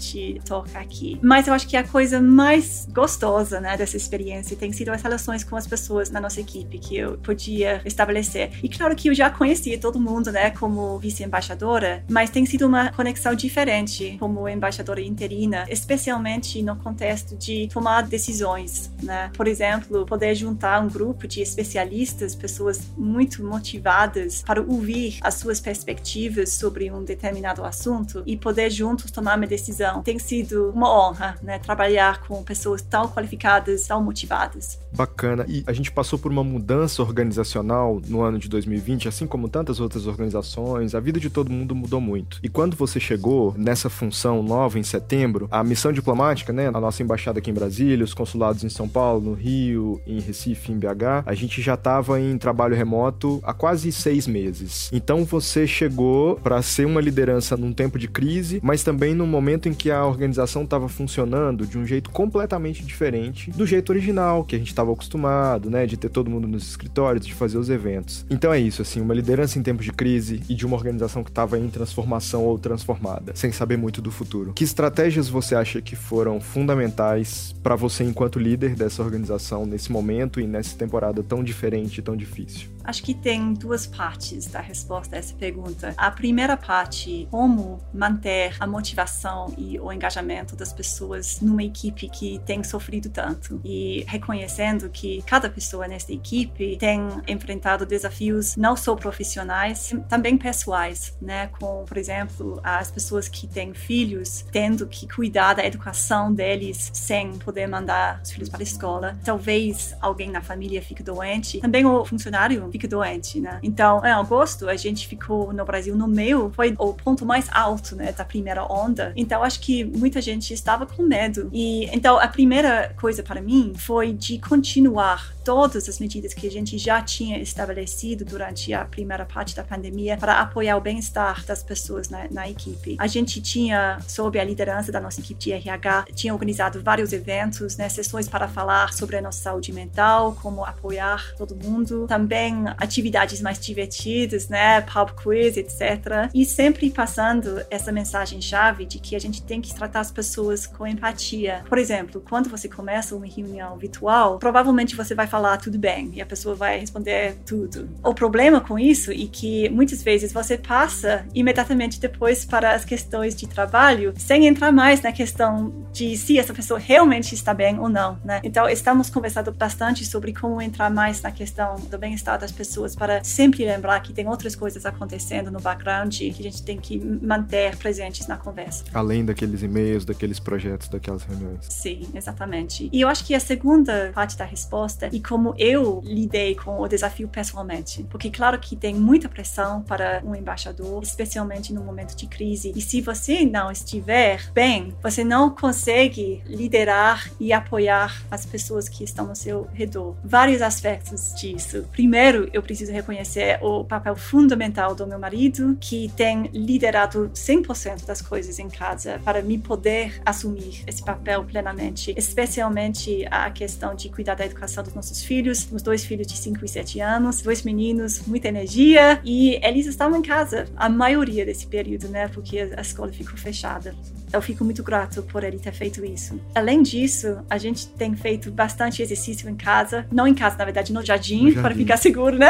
toca 0.46 0.80
aqui. 0.80 1.20
Mas 1.22 1.48
eu 1.48 1.54
acho 1.54 1.68
que 1.68 1.78
a 1.78 1.84
coisa 1.84 2.22
mais 2.22 2.88
gostosa, 2.92 3.60
né, 3.60 3.78
dessa 3.78 3.98
experiência 3.98 4.56
tem 4.56 4.72
sido 4.72 4.90
as 4.90 5.02
relações 5.02 5.44
com 5.44 5.56
as 5.56 5.68
pessoas 5.68 6.10
na 6.10 6.20
nossa 6.20 6.40
equipe 6.42 6.78
que 6.80 6.98
eu 6.98 7.18
podia 7.18 7.82
estabelecer. 7.86 8.52
E 8.64 8.70
claro 8.70 8.96
que 8.96 9.10
eu 9.10 9.14
já 9.14 9.30
conhecia 9.30 9.78
todo 9.78 10.00
mundo, 10.00 10.32
né, 10.32 10.52
como 10.52 10.98
vice-embaixadora, 11.00 12.04
mas 12.10 12.30
tem 12.30 12.46
sido 12.46 12.66
uma 12.68 12.92
conexão 12.92 13.34
diferente 13.36 14.16
como 14.20 14.48
embaixadora 14.48 15.02
interina, 15.02 15.66
especialmente 15.70 16.62
no 16.62 16.76
contexto 16.76 17.36
de 17.36 17.68
tomar 17.72 18.04
decisões, 18.04 18.92
né? 19.02 19.32
Por 19.36 19.48
exemplo, 19.48 20.06
poder 20.06 20.36
juntar 20.36 20.82
um 20.82 20.88
grupo 20.88 21.28
de 21.28 21.42
especialistas, 21.42 22.36
pessoas 22.36 22.82
muito 22.98 23.44
motivadas 23.44 24.42
para 24.42 24.62
ouvir 24.62 25.18
as 25.22 25.36
suas 25.36 25.60
perspectivas 25.60 26.54
sobre 26.54 26.92
um 26.92 27.04
determinado 27.04 27.64
assunto 27.64 28.24
e 28.26 28.38
poder 28.38 28.70
juntos 28.70 29.12
tomar 29.12 29.38
uma 29.38 29.48
decisão. 29.48 29.85
Tem 30.04 30.20
sido 30.20 30.72
uma 30.72 30.90
honra, 30.90 31.36
né, 31.42 31.60
trabalhar 31.60 32.22
com 32.28 32.44
pessoas 32.44 32.82
tão 32.82 33.08
qualificadas, 33.08 33.88
tão 33.88 34.04
motivadas. 34.04 34.80
Bacana. 34.92 35.46
E 35.48 35.64
a 35.68 35.74
gente 35.74 35.92
passou 35.92 36.18
por 36.18 36.32
uma 36.32 36.44
mudança 36.44 37.02
organizacional 37.02 38.02
no 38.08 38.22
ano 38.22 38.40
de 38.40 38.48
2020, 38.48 39.08
assim 39.08 39.28
como 39.28 39.50
tantas 39.50 39.80
outras 39.80 40.08
organizações, 40.08 40.96
a 40.96 41.00
vida 41.00 41.20
de 41.20 41.30
todo 41.30 41.52
mundo 41.52 41.76
mudou 41.76 42.00
muito. 42.00 42.40
E 42.42 42.50
quando 42.50 42.76
você 42.76 43.00
chegou 43.00 43.54
nessa 43.58 43.90
função 43.90 44.42
nova 44.42 44.80
em 44.80 44.84
setembro, 44.84 45.48
a 45.52 45.64
missão 45.64 45.92
diplomática, 45.92 46.54
né, 46.54 46.68
a 46.68 46.80
nossa 46.80 47.04
embaixada 47.04 47.40
aqui 47.40 47.52
em 47.52 47.54
Brasília, 47.54 48.04
os 48.04 48.14
consulados 48.14 48.64
em 48.64 48.70
São 48.70 48.88
Paulo, 48.88 49.22
no 49.22 49.34
Rio, 49.34 50.02
em 50.08 50.20
Recife, 50.20 50.72
em 50.72 50.80
BH, 50.80 51.24
a 51.26 51.34
gente 51.34 51.62
já 51.62 51.74
estava 51.74 52.20
em 52.20 52.38
trabalho 52.38 52.76
remoto 52.76 53.40
há 53.44 53.54
quase 53.54 53.92
seis 53.92 54.28
meses. 54.28 54.90
Então 54.94 55.26
você 55.26 55.68
chegou 55.68 56.36
para 56.38 56.62
ser 56.62 56.86
uma 56.86 57.02
liderança 57.02 57.58
num 57.58 57.74
tempo 57.74 58.00
de 58.00 58.08
crise, 58.08 58.60
mas 58.64 58.84
também 58.84 59.14
num 59.14 59.28
momento 59.28 59.68
em 59.68 59.74
que 59.76 59.92
a 59.92 60.06
organização 60.06 60.64
estava 60.64 60.88
funcionando 60.88 61.66
de 61.66 61.78
um 61.78 61.86
jeito 61.86 62.10
completamente 62.10 62.84
diferente 62.84 63.52
do 63.52 63.66
jeito 63.66 63.92
original 63.92 64.44
que 64.44 64.56
a 64.56 64.60
gente 64.60 64.70
estava 64.70 64.92
acostumado, 64.92 65.70
né, 65.70 65.86
de 65.86 65.98
ter 65.98 66.10
todo 66.10 66.30
mundo 66.30 66.48
nos 66.48 66.68
escritórios, 66.68 67.26
de 67.26 67.34
fazer 67.34 67.58
os 67.58 67.70
eventos. 67.70 68.26
Então 68.30 68.54
é 68.54 68.60
isso, 68.60 68.82
assim, 68.82 69.02
uma 69.02 69.14
liderança 69.14 69.60
em 69.60 69.64
tempos 69.64 69.86
de 69.86 69.92
crise 69.92 70.42
e 70.50 70.56
de 70.56 70.66
uma 70.66 70.76
organização 70.76 71.24
que 71.24 71.30
estava 71.30 71.58
em 71.60 71.68
transformação 71.70 72.44
ou 72.44 72.58
transformada, 72.58 73.34
sem 73.36 73.52
saber 73.52 73.78
muito 73.78 74.02
do 74.02 74.12
futuro. 74.12 74.54
Que 74.54 74.64
estratégias 74.64 75.28
você 75.30 75.56
acha 75.56 75.82
que 75.82 75.96
foram 75.96 76.40
fundamentais 76.40 77.54
para 77.62 77.76
você 77.76 78.04
enquanto 78.04 78.40
líder 78.40 78.76
dessa 78.76 79.04
organização 79.04 79.66
nesse 79.66 79.92
momento 79.92 80.40
e 80.40 80.48
nessa 80.48 80.78
temporada 80.78 81.24
tão 81.24 81.44
diferente, 81.44 82.02
tão 82.02 82.16
difícil? 82.16 82.75
Acho 82.86 83.04
que 83.04 83.14
tem 83.14 83.54
duas 83.54 83.88
partes 83.88 84.46
da 84.48 84.60
resposta 84.60 85.16
a 85.16 85.20
essa 85.20 85.34
pergunta. 85.34 85.94
A 85.98 86.12
primeira 86.12 86.56
parte, 86.56 87.28
como 87.32 87.80
manter 87.94 88.56
a 88.60 88.68
motivação 88.68 89.54
e 89.58 89.80
o 89.80 89.92
engajamento 89.92 90.56
das 90.56 90.72
pessoas 90.72 91.40
numa 91.42 91.64
equipe 91.64 92.08
que 92.10 92.40
tem 92.46 92.64
sofrido 92.64 93.10
tanto 93.10 93.60
e 93.64 94.06
reconhecendo 94.08 94.90
que 94.90 95.22
cada 95.24 95.50
pessoa 95.50 95.88
nessa 95.88 96.12
equipe 96.12 96.78
tem 96.78 97.02
enfrentado 97.28 97.86
desafios 97.86 98.56
não 98.56 98.76
só 98.76 98.96
profissionais, 98.96 99.94
também 100.08 100.38
pessoais, 100.38 101.16
né? 101.22 101.48
Com, 101.60 101.86
por 101.86 101.98
exemplo, 101.98 102.60
as 102.64 102.92
pessoas 102.92 103.28
que 103.28 103.48
têm 103.48 103.74
filhos 103.74 104.46
tendo 104.52 104.88
que 104.88 105.08
cuidar 105.08 105.54
da 105.56 105.66
educação 105.66 106.34
deles 106.34 106.92
sem 106.94 107.34
poder 107.40 107.68
mandar 107.68 108.22
os 108.24 108.32
filhos 108.32 108.50
para 108.50 108.60
a 108.60 108.64
escola. 108.64 109.18
Talvez 109.24 109.96
alguém 110.02 110.30
na 110.30 110.42
família 110.42 110.82
fique 110.82 111.04
doente, 111.04 111.60
também 111.60 111.86
o 111.86 112.06
funcionário 112.06 112.70
fica 112.76 112.88
doente, 112.88 113.40
né? 113.40 113.60
Então, 113.64 114.06
em 114.06 114.12
agosto, 114.12 114.68
a 114.68 114.76
gente 114.76 115.08
ficou 115.08 115.54
no 115.54 115.64
Brasil 115.64 115.96
no 115.96 116.08
meio, 116.08 116.52
foi 116.54 116.76
o 116.78 116.94
ponto 116.94 117.26
mais 117.26 117.48
alto, 117.52 117.96
né, 117.96 118.12
da 118.12 118.26
primeira 118.26 118.66
onda. 118.66 119.14
Então, 119.16 119.42
acho 119.44 119.62
que 119.62 119.86
muita 119.86 120.22
gente 120.22 120.54
estava 120.54 120.86
com 120.86 121.04
medo. 121.04 121.50
E 121.54 121.86
então, 121.96 122.20
a 122.20 122.28
primeira 122.28 122.94
coisa 123.00 123.24
para 123.24 123.42
mim 123.42 123.74
foi 123.76 124.12
de 124.12 124.38
continuar 124.40 125.34
todas 125.46 125.88
as 125.88 126.00
medidas 126.00 126.34
que 126.34 126.48
a 126.48 126.52
gente 126.52 126.76
já 126.78 127.02
tinha 127.04 127.38
estabelecido 127.40 128.26
durante 128.26 128.74
a 128.74 128.84
primeira 128.84 129.26
parte 129.26 129.56
da 129.56 129.64
pandemia 129.64 130.18
para 130.18 130.40
apoiar 130.42 130.76
o 130.76 130.82
bem-estar 130.82 131.46
das 131.46 131.62
pessoas 131.62 132.10
na, 132.10 132.28
na, 132.32 132.50
equipe. 132.50 132.96
A 132.98 133.06
gente 133.06 133.40
tinha, 133.40 134.00
sob 134.08 134.40
a 134.40 134.44
liderança 134.44 134.92
da 134.92 135.00
nossa 135.00 135.20
equipe 135.20 135.40
de 135.40 135.52
RH, 135.52 136.06
tinha 136.16 136.34
organizado 136.34 136.82
vários 136.82 137.14
eventos, 137.14 137.78
né, 137.78 137.88
sessões 137.88 138.28
para 138.28 138.48
falar 138.48 138.92
sobre 138.92 139.18
a 139.18 139.22
nossa 139.22 139.40
saúde 139.40 139.72
mental, 139.72 140.36
como 140.42 140.66
apoiar 140.66 141.36
todo 141.38 141.56
mundo. 141.56 142.08
Também 142.08 142.65
atividades 142.78 143.42
mais 143.42 143.60
divertidas, 143.60 144.48
né, 144.48 144.82
pub 144.82 145.12
quiz, 145.22 145.58
etc. 145.58 146.30
E 146.34 146.46
sempre 146.46 146.90
passando 146.90 147.62
essa 147.70 147.92
mensagem-chave 147.92 148.86
de 148.86 149.00
que 149.00 149.16
a 149.16 149.20
gente 149.20 149.42
tem 149.42 149.62
que 149.62 149.74
tratar 149.74 150.00
as 150.00 150.12
pessoas 150.12 150.66
com 150.66 150.86
empatia. 150.88 151.64
Por 151.68 151.78
exemplo, 151.78 152.24
quando 152.28 152.50
você 152.50 152.68
começa 152.68 153.16
uma 153.16 153.26
reunião 153.26 153.78
virtual, 153.78 154.40
provavelmente 154.40 154.96
você 154.96 155.14
vai 155.14 155.28
falar 155.28 155.58
tudo 155.58 155.78
bem 155.78 156.12
e 156.14 156.22
a 156.22 156.26
pessoa 156.26 156.56
vai 156.56 156.80
responder 156.80 157.38
tudo. 157.46 157.90
O 158.04 158.14
problema 158.14 158.62
com 158.62 158.78
isso 158.78 159.12
é 159.12 159.28
que 159.32 159.70
muitas 159.70 160.02
vezes 160.04 160.32
você 160.32 160.58
passa 160.58 161.26
imediatamente 161.34 162.00
depois 162.00 162.46
para 162.46 162.74
as 162.74 162.86
questões 162.86 163.36
de 163.36 163.48
trabalho 163.48 164.14
sem 164.18 164.48
entrar 164.48 164.72
mais 164.72 165.02
na 165.02 165.12
questão 165.12 165.86
de 165.92 166.18
se 166.18 166.38
essa 166.38 166.54
pessoa 166.54 166.80
realmente 166.80 167.34
está 167.34 167.54
bem 167.54 167.80
ou 167.80 167.88
não, 167.88 168.20
né? 168.24 168.42
Então, 168.44 168.68
estamos 168.68 169.10
conversando 169.10 169.52
bastante 169.52 170.06
sobre 170.06 170.34
como 170.34 170.62
entrar 170.62 170.90
mais 170.90 171.22
na 171.22 171.32
questão 171.32 171.76
do 171.76 171.98
bem-estar 171.98 172.38
das 172.38 172.52
pessoas 172.56 172.96
para 172.96 173.24
sempre 173.24 173.66
lembrar 173.66 174.00
que 174.00 174.14
tem 174.14 174.28
outras 174.28 174.56
coisas 174.56 174.86
acontecendo 174.86 175.52
no 175.52 175.60
background 175.60 176.16
que 176.16 176.40
a 176.40 176.44
gente 176.44 176.64
tem 176.64 176.78
que 176.78 176.98
manter 176.98 177.76
presentes 177.78 178.28
na 178.28 178.38
conversa. 178.38 178.84
Além 178.94 179.26
daqueles 179.26 179.62
e-mails, 179.62 180.06
daqueles 180.06 180.40
projetos, 180.40 180.88
daquelas 180.88 181.24
reuniões. 181.24 181.66
Sim, 181.70 182.08
exatamente. 182.14 182.90
E 182.92 183.02
eu 183.02 183.08
acho 183.08 183.26
que 183.26 183.36
a 183.36 183.40
segunda 183.40 184.12
parte 184.14 184.38
da 184.38 184.46
resposta 184.46 185.10
e 185.12 185.20
como 185.20 185.54
eu 185.58 186.02
lidei 186.04 186.56
com 186.56 186.80
o 186.80 186.88
desafio 186.88 187.28
pessoalmente, 187.28 188.04
porque 188.10 188.30
claro 188.30 188.58
que 188.60 188.76
tem 188.76 188.96
muita 188.96 189.28
pressão 189.28 189.82
para 189.82 190.22
um 190.26 190.34
embaixador, 190.36 191.04
especialmente 191.04 191.74
no 191.74 191.84
momento 191.84 192.16
de 192.16 192.28
crise. 192.28 192.72
E 192.76 192.82
se 192.82 193.02
você 193.02 193.46
não 193.46 193.72
estiver 193.72 194.50
bem, 194.54 194.96
você 195.02 195.24
não 195.24 195.50
consegue 195.50 196.42
liderar 196.46 197.30
e 197.40 197.52
apoiar 197.52 198.24
as 198.32 198.46
pessoas 198.46 198.88
que 198.88 199.04
estão 199.04 199.28
no 199.28 199.36
seu 199.36 199.68
redor. 199.74 200.16
Vários 200.24 200.62
aspectos 200.62 201.34
disso. 201.36 201.86
Primeiro, 201.92 202.45
eu 202.54 202.62
preciso 202.62 202.92
reconhecer 202.92 203.60
o 203.62 203.84
papel 203.84 204.16
fundamental 204.16 204.96
do 204.96 205.06
meu 205.08 205.20
marido, 205.20 205.78
que 205.80 206.12
tem 206.16 206.50
liderado 206.54 207.30
100% 207.34 208.06
das 208.06 208.22
coisas 208.22 208.60
em 208.60 208.70
casa 208.70 209.20
para 209.24 209.42
me 209.42 209.58
poder 209.58 210.22
assumir 210.26 210.84
esse 210.88 211.04
papel 211.04 211.44
plenamente, 211.44 212.14
especialmente 212.18 213.26
a 213.30 213.50
questão 213.52 213.96
de 213.96 214.10
cuidar 214.10 214.36
da 214.36 214.46
educação 214.46 214.84
dos 214.84 214.94
nossos 214.94 215.24
filhos, 215.24 215.68
os 215.72 215.82
dois 215.82 216.06
filhos 216.06 216.28
de 216.28 216.38
5 216.38 216.64
e 216.64 216.68
7 216.68 217.00
anos, 217.00 217.42
dois 217.42 217.64
meninos, 217.64 218.22
muita 218.26 218.48
energia, 218.48 219.20
e 219.24 219.60
eles 219.64 219.86
estavam 219.86 220.20
em 220.20 220.22
casa 220.22 220.66
a 220.76 220.90
maioria 220.90 221.46
desse 221.46 221.68
período, 221.68 222.08
né, 222.08 222.28
porque 222.28 222.60
a 222.76 222.82
escola 222.82 223.12
ficou 223.12 223.38
fechada. 223.38 223.96
Eu 224.36 224.42
fico 224.42 224.66
muito 224.66 224.84
grato 224.84 225.24
por 225.24 225.44
ele 225.44 225.58
ter 225.58 225.72
feito 225.72 226.04
isso. 226.04 226.40
Além 226.54 226.84
disso, 226.84 227.38
a 227.50 227.58
gente 227.58 227.88
tem 227.88 228.16
feito 228.16 228.52
bastante 228.52 229.02
exercício 229.02 229.50
em 229.50 229.56
casa, 229.56 230.06
não 230.12 230.28
em 230.28 230.34
casa, 230.34 230.58
na 230.58 230.66
verdade, 230.66 230.92
no 230.92 231.04
jardim, 231.04 231.46
no 231.46 231.52
jardim. 231.52 231.62
para 231.62 231.76
ficar 231.76 231.98
seguro, 231.98 232.38
né? 232.38 232.50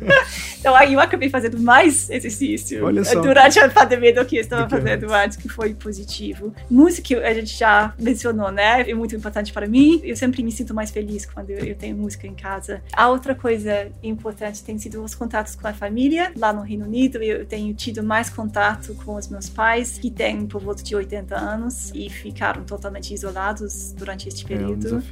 então 0.58 0.74
aí 0.74 0.94
eu 0.94 1.00
acabei 1.00 1.28
fazendo 1.28 1.60
mais 1.60 2.08
exercício 2.08 2.80
durante 3.22 3.58
a 3.60 3.68
pandemia 3.68 4.14
do 4.14 4.24
que 4.24 4.36
eu 4.36 4.40
estava 4.40 4.68
fazendo 4.68 5.12
antes, 5.12 5.36
que 5.36 5.48
foi 5.48 5.74
positivo. 5.74 6.54
Música 6.70 7.08
a 7.22 7.34
gente 7.34 7.56
já 7.56 7.92
mencionou, 7.98 8.50
né? 8.50 8.88
É 8.88 8.94
muito 8.94 9.14
importante 9.14 9.52
para 9.52 9.66
mim. 9.66 10.00
Eu 10.02 10.16
sempre 10.16 10.42
me 10.42 10.50
sinto 10.50 10.74
mais 10.74 10.90
feliz 10.90 11.26
quando 11.26 11.50
eu 11.50 11.74
tenho 11.74 11.96
música 11.96 12.26
em 12.26 12.34
casa. 12.34 12.82
A 12.92 13.08
outra 13.08 13.34
coisa 13.34 13.88
importante 14.02 14.62
tem 14.62 14.78
sido 14.78 15.02
os 15.02 15.14
contatos 15.14 15.54
com 15.54 15.66
a 15.66 15.72
família. 15.72 16.32
Lá 16.36 16.52
no 16.52 16.62
Reino 16.62 16.84
Unido, 16.84 17.22
eu 17.22 17.44
tenho 17.44 17.72
tido 17.74 18.02
mais 18.02 18.28
contato 18.30 18.94
com 19.04 19.14
os 19.14 19.28
meus 19.28 19.48
pais, 19.48 19.98
que 19.98 20.10
têm 20.10 20.46
por 20.46 20.62
volta 20.62 20.82
de 20.82 20.94
80 20.94 21.17
anos 21.34 21.90
e 21.94 22.08
ficaram 22.08 22.64
totalmente 22.64 23.12
isolados 23.12 23.92
durante 23.96 24.28
este 24.28 24.44
período. 24.44 24.88
É 24.88 24.94
um 24.94 25.02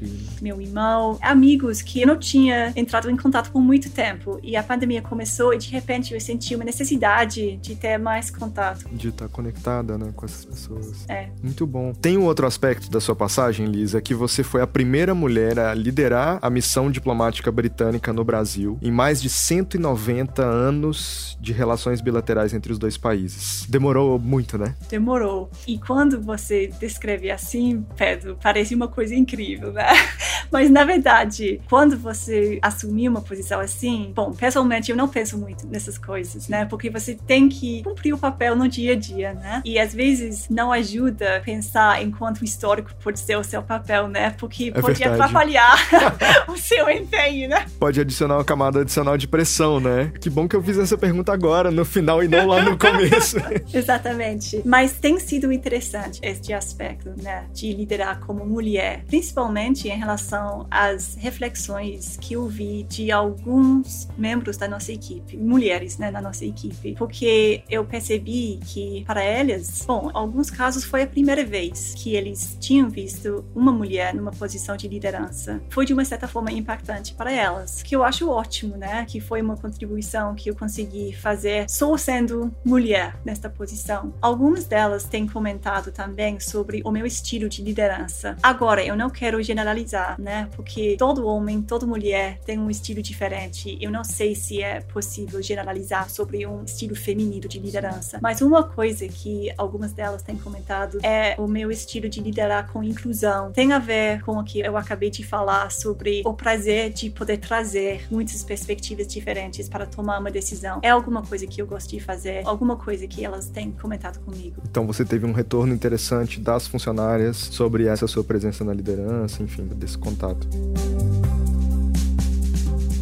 Meu 0.42 0.60
irmão, 0.60 1.18
amigos 1.20 1.82
que 1.82 2.02
eu 2.02 2.06
não 2.06 2.18
tinha 2.18 2.72
entrado 2.76 3.10
em 3.10 3.16
contato 3.16 3.50
por 3.50 3.60
muito 3.60 3.90
tempo 3.90 4.38
e 4.42 4.56
a 4.56 4.62
pandemia 4.62 5.02
começou 5.02 5.52
e 5.54 5.58
de 5.58 5.70
repente 5.70 6.14
eu 6.14 6.20
senti 6.20 6.54
uma 6.54 6.64
necessidade 6.64 7.56
de 7.56 7.76
ter 7.76 7.98
mais 7.98 8.30
contato. 8.30 8.88
De 8.90 9.08
estar 9.08 9.28
conectada, 9.28 9.98
né, 9.98 10.12
com 10.14 10.25
essas 10.25 10.44
pessoas. 10.44 11.04
É. 11.08 11.28
Muito 11.42 11.66
bom. 11.66 11.92
Tem 11.92 12.16
um 12.16 12.25
outro 12.25 12.46
aspecto 12.46 12.90
da 12.90 13.00
sua 13.00 13.14
passagem, 13.14 13.66
Lisa, 13.66 14.00
que 14.00 14.14
você 14.14 14.42
foi 14.42 14.62
a 14.62 14.66
primeira 14.66 15.14
mulher 15.14 15.58
a 15.58 15.75
liderar 15.75 16.38
a 16.42 16.50
missão 16.50 16.90
diplomática 16.90 17.50
britânica 17.50 18.12
no 18.12 18.25
Brasil 18.25 18.78
em 18.82 18.90
mais 18.90 19.20
de 19.20 19.28
190 19.28 20.42
anos 20.44 21.36
de 21.40 21.52
relações 21.52 22.00
bilaterais 22.00 22.52
entre 22.54 22.72
os 22.72 22.78
dois 22.78 22.96
países. 22.96 23.66
Demorou 23.68 24.18
muito, 24.18 24.58
né? 24.58 24.75
Demorou. 24.88 25.50
E 25.66 25.78
quando 25.86 26.20
você 26.20 26.66
descreve 26.80 27.30
assim, 27.30 27.86
Pedro, 27.96 28.36
parece 28.42 28.74
uma 28.74 28.88
coisa 28.88 29.14
incrível, 29.14 29.72
né? 29.72 29.86
Mas 30.50 30.68
na 30.68 30.84
verdade, 30.84 31.60
quando 31.68 31.96
você 31.96 32.58
assumir 32.60 33.08
uma 33.08 33.20
posição 33.20 33.60
assim, 33.60 34.12
bom, 34.14 34.32
pessoalmente 34.32 34.90
eu 34.90 34.96
não 34.96 35.08
penso 35.08 35.38
muito 35.38 35.66
nessas 35.66 35.96
coisas, 35.96 36.48
né? 36.48 36.64
Porque 36.64 36.90
você 36.90 37.14
tem 37.14 37.48
que 37.48 37.82
cumprir 37.82 38.12
o 38.12 38.18
papel 38.18 38.56
no 38.56 38.68
dia 38.68 38.92
a 38.92 38.96
dia, 38.96 39.32
né? 39.32 39.62
E 39.64 39.78
às 39.78 39.94
vezes 39.94 40.48
não 40.50 40.72
ajuda 40.72 41.40
pensar 41.44 42.02
enquanto 42.02 42.44
histórico 42.44 42.90
pode 43.02 43.20
ser 43.20 43.36
o 43.36 43.44
seu 43.44 43.62
papel, 43.62 44.08
né? 44.08 44.30
Porque 44.30 44.72
é 44.74 44.80
pode 44.80 44.98
verdade. 44.98 45.22
atrapalhar 45.22 45.76
o 46.48 46.56
seu 46.56 46.90
empenho, 46.90 47.48
né? 47.48 47.66
Pode 47.78 48.00
adicionar 48.00 48.36
uma 48.36 48.44
camada 48.44 48.80
adicional 48.80 49.16
de 49.16 49.28
pressão, 49.28 49.78
né? 49.78 50.12
Que 50.20 50.28
bom 50.28 50.48
que 50.48 50.56
eu 50.56 50.62
fiz 50.62 50.78
essa 50.78 50.98
pergunta 50.98 51.32
agora, 51.32 51.70
no 51.70 51.84
final 51.84 52.22
e 52.22 52.28
não 52.28 52.46
lá 52.46 52.62
no 52.62 52.76
começo. 52.76 53.36
Exatamente. 53.72 54.62
Mas 54.64 54.92
tem 54.92 55.18
sido 55.18 55.52
interessante 55.52 55.75
este 56.23 56.52
aspecto, 56.52 57.14
né? 57.23 57.47
De 57.52 57.73
liderar 57.73 58.21
como 58.21 58.45
mulher, 58.45 59.04
principalmente 59.06 59.88
em 59.88 59.99
relação 59.99 60.66
às 60.71 61.14
reflexões 61.16 62.16
que 62.21 62.35
eu 62.35 62.47
vi 62.47 62.85
de 62.85 63.11
alguns 63.11 64.09
membros 64.16 64.56
da 64.56 64.68
nossa 64.68 64.92
equipe, 64.92 65.37
mulheres, 65.37 65.99
né, 65.99 66.11
na 66.11 66.21
nossa 66.21 66.45
equipe, 66.45 66.95
porque 66.97 67.62
eu 67.68 67.85
percebi 67.85 68.59
que 68.64 69.04
para 69.06 69.23
elas, 69.23 69.85
bom, 69.87 70.11
alguns 70.14 70.50
casos 70.50 70.85
foi 70.85 71.02
a 71.02 71.06
primeira 71.06 71.45
vez 71.45 71.95
que 71.95 72.14
eles 72.14 72.56
tinham 72.61 72.88
visto 72.88 73.45
uma 73.54 73.73
mulher 73.73 74.14
numa 74.14 74.30
posição 74.30 74.76
de 74.76 74.88
liderança. 74.88 75.61
Foi 75.71 75.85
de 75.85 75.92
uma 75.92 76.04
certa 76.04 76.26
forma 76.28 76.52
impactante 76.52 77.14
para 77.14 77.33
elas, 77.33 77.83
que 77.83 77.95
eu 77.95 78.02
acho 78.02 78.28
ótimo, 78.28 78.76
né? 78.76 79.04
Que 79.06 79.21
foi 79.21 79.42
uma 79.42 79.56
contribuição 79.56 80.35
que 80.35 80.50
eu 80.50 80.54
consegui 80.54 81.12
fazer 81.12 81.68
só 81.68 81.97
sendo 81.97 82.52
mulher 82.64 83.16
nesta 83.25 83.49
posição. 83.49 84.14
Algumas 84.21 84.64
delas 84.64 85.04
têm 85.04 85.26
comentado 85.26 85.65
também 85.92 86.38
sobre 86.38 86.80
o 86.85 86.90
meu 86.92 87.04
estilo 87.04 87.49
de 87.49 87.61
liderança. 87.61 88.37
Agora, 88.40 88.85
eu 88.85 88.96
não 88.96 89.11
quero 89.11 89.42
generalizar, 89.42 90.20
né? 90.20 90.49
Porque 90.54 90.96
todo 90.96 91.26
homem, 91.26 91.61
toda 91.61 91.85
mulher 91.85 92.38
tem 92.46 92.56
um 92.56 92.70
estilo 92.70 93.02
diferente. 93.02 93.76
Eu 93.80 93.90
não 93.90 94.04
sei 94.04 94.37
se 94.37 94.62
é 94.62 94.80
possível 94.80 95.42
generalizar 95.42 96.08
sobre 96.08 96.46
um 96.46 96.62
estilo 96.62 96.94
feminino 96.94 97.49
de 97.49 97.58
liderança. 97.58 98.20
Mas 98.23 98.40
uma 98.40 98.62
coisa 98.62 99.08
que 99.08 99.52
algumas 99.58 99.92
delas 99.92 100.23
têm 100.23 100.37
comentado 100.37 101.00
é 101.02 101.35
o 101.37 101.49
meu 101.49 101.70
estilo 101.70 102.08
de 102.08 102.20
liderar 102.20 102.70
com 102.73 102.82
inclusão. 102.82 103.50
Tem 103.50 103.73
a 103.73 103.80
ver 103.80 104.23
com 104.23 104.38
o 104.38 104.44
que 104.44 104.61
eu 104.61 104.76
acabei 104.76 105.11
de 105.11 105.25
falar 105.25 105.73
sobre 105.73 106.23
o 106.25 106.32
prazer 106.32 106.90
de 106.90 107.11
poder 107.11 107.38
trazer 107.38 108.06
muitas 108.08 108.44
perspectivas 108.44 109.08
diferentes 109.08 109.68
para 109.68 109.85
tomar 109.85 110.20
uma 110.20 110.30
decisão. 110.30 110.78
É 110.82 110.90
alguma 110.90 111.23
coisa 111.23 111.44
que 111.44 111.61
eu 111.61 111.66
gosto 111.66 111.90
de 111.90 111.99
fazer, 111.99 112.46
alguma 112.46 112.76
coisa 112.76 113.06
que 113.08 113.25
elas 113.25 113.49
têm 113.49 113.73
comentado 113.73 114.20
comigo. 114.20 114.62
Então 114.70 114.87
você 114.87 115.04
teve 115.04 115.26
um 115.26 115.32
retorno 115.32 115.55
interessante 115.72 116.40
das 116.40 116.66
funcionárias 116.66 117.36
sobre 117.36 117.86
essa 117.86 118.06
sua 118.06 118.25
presença 118.25 118.64
na 118.64 118.75
liderança, 118.75 119.42
enfim, 119.42 119.64
desse 119.66 119.96
contato. 119.96 120.46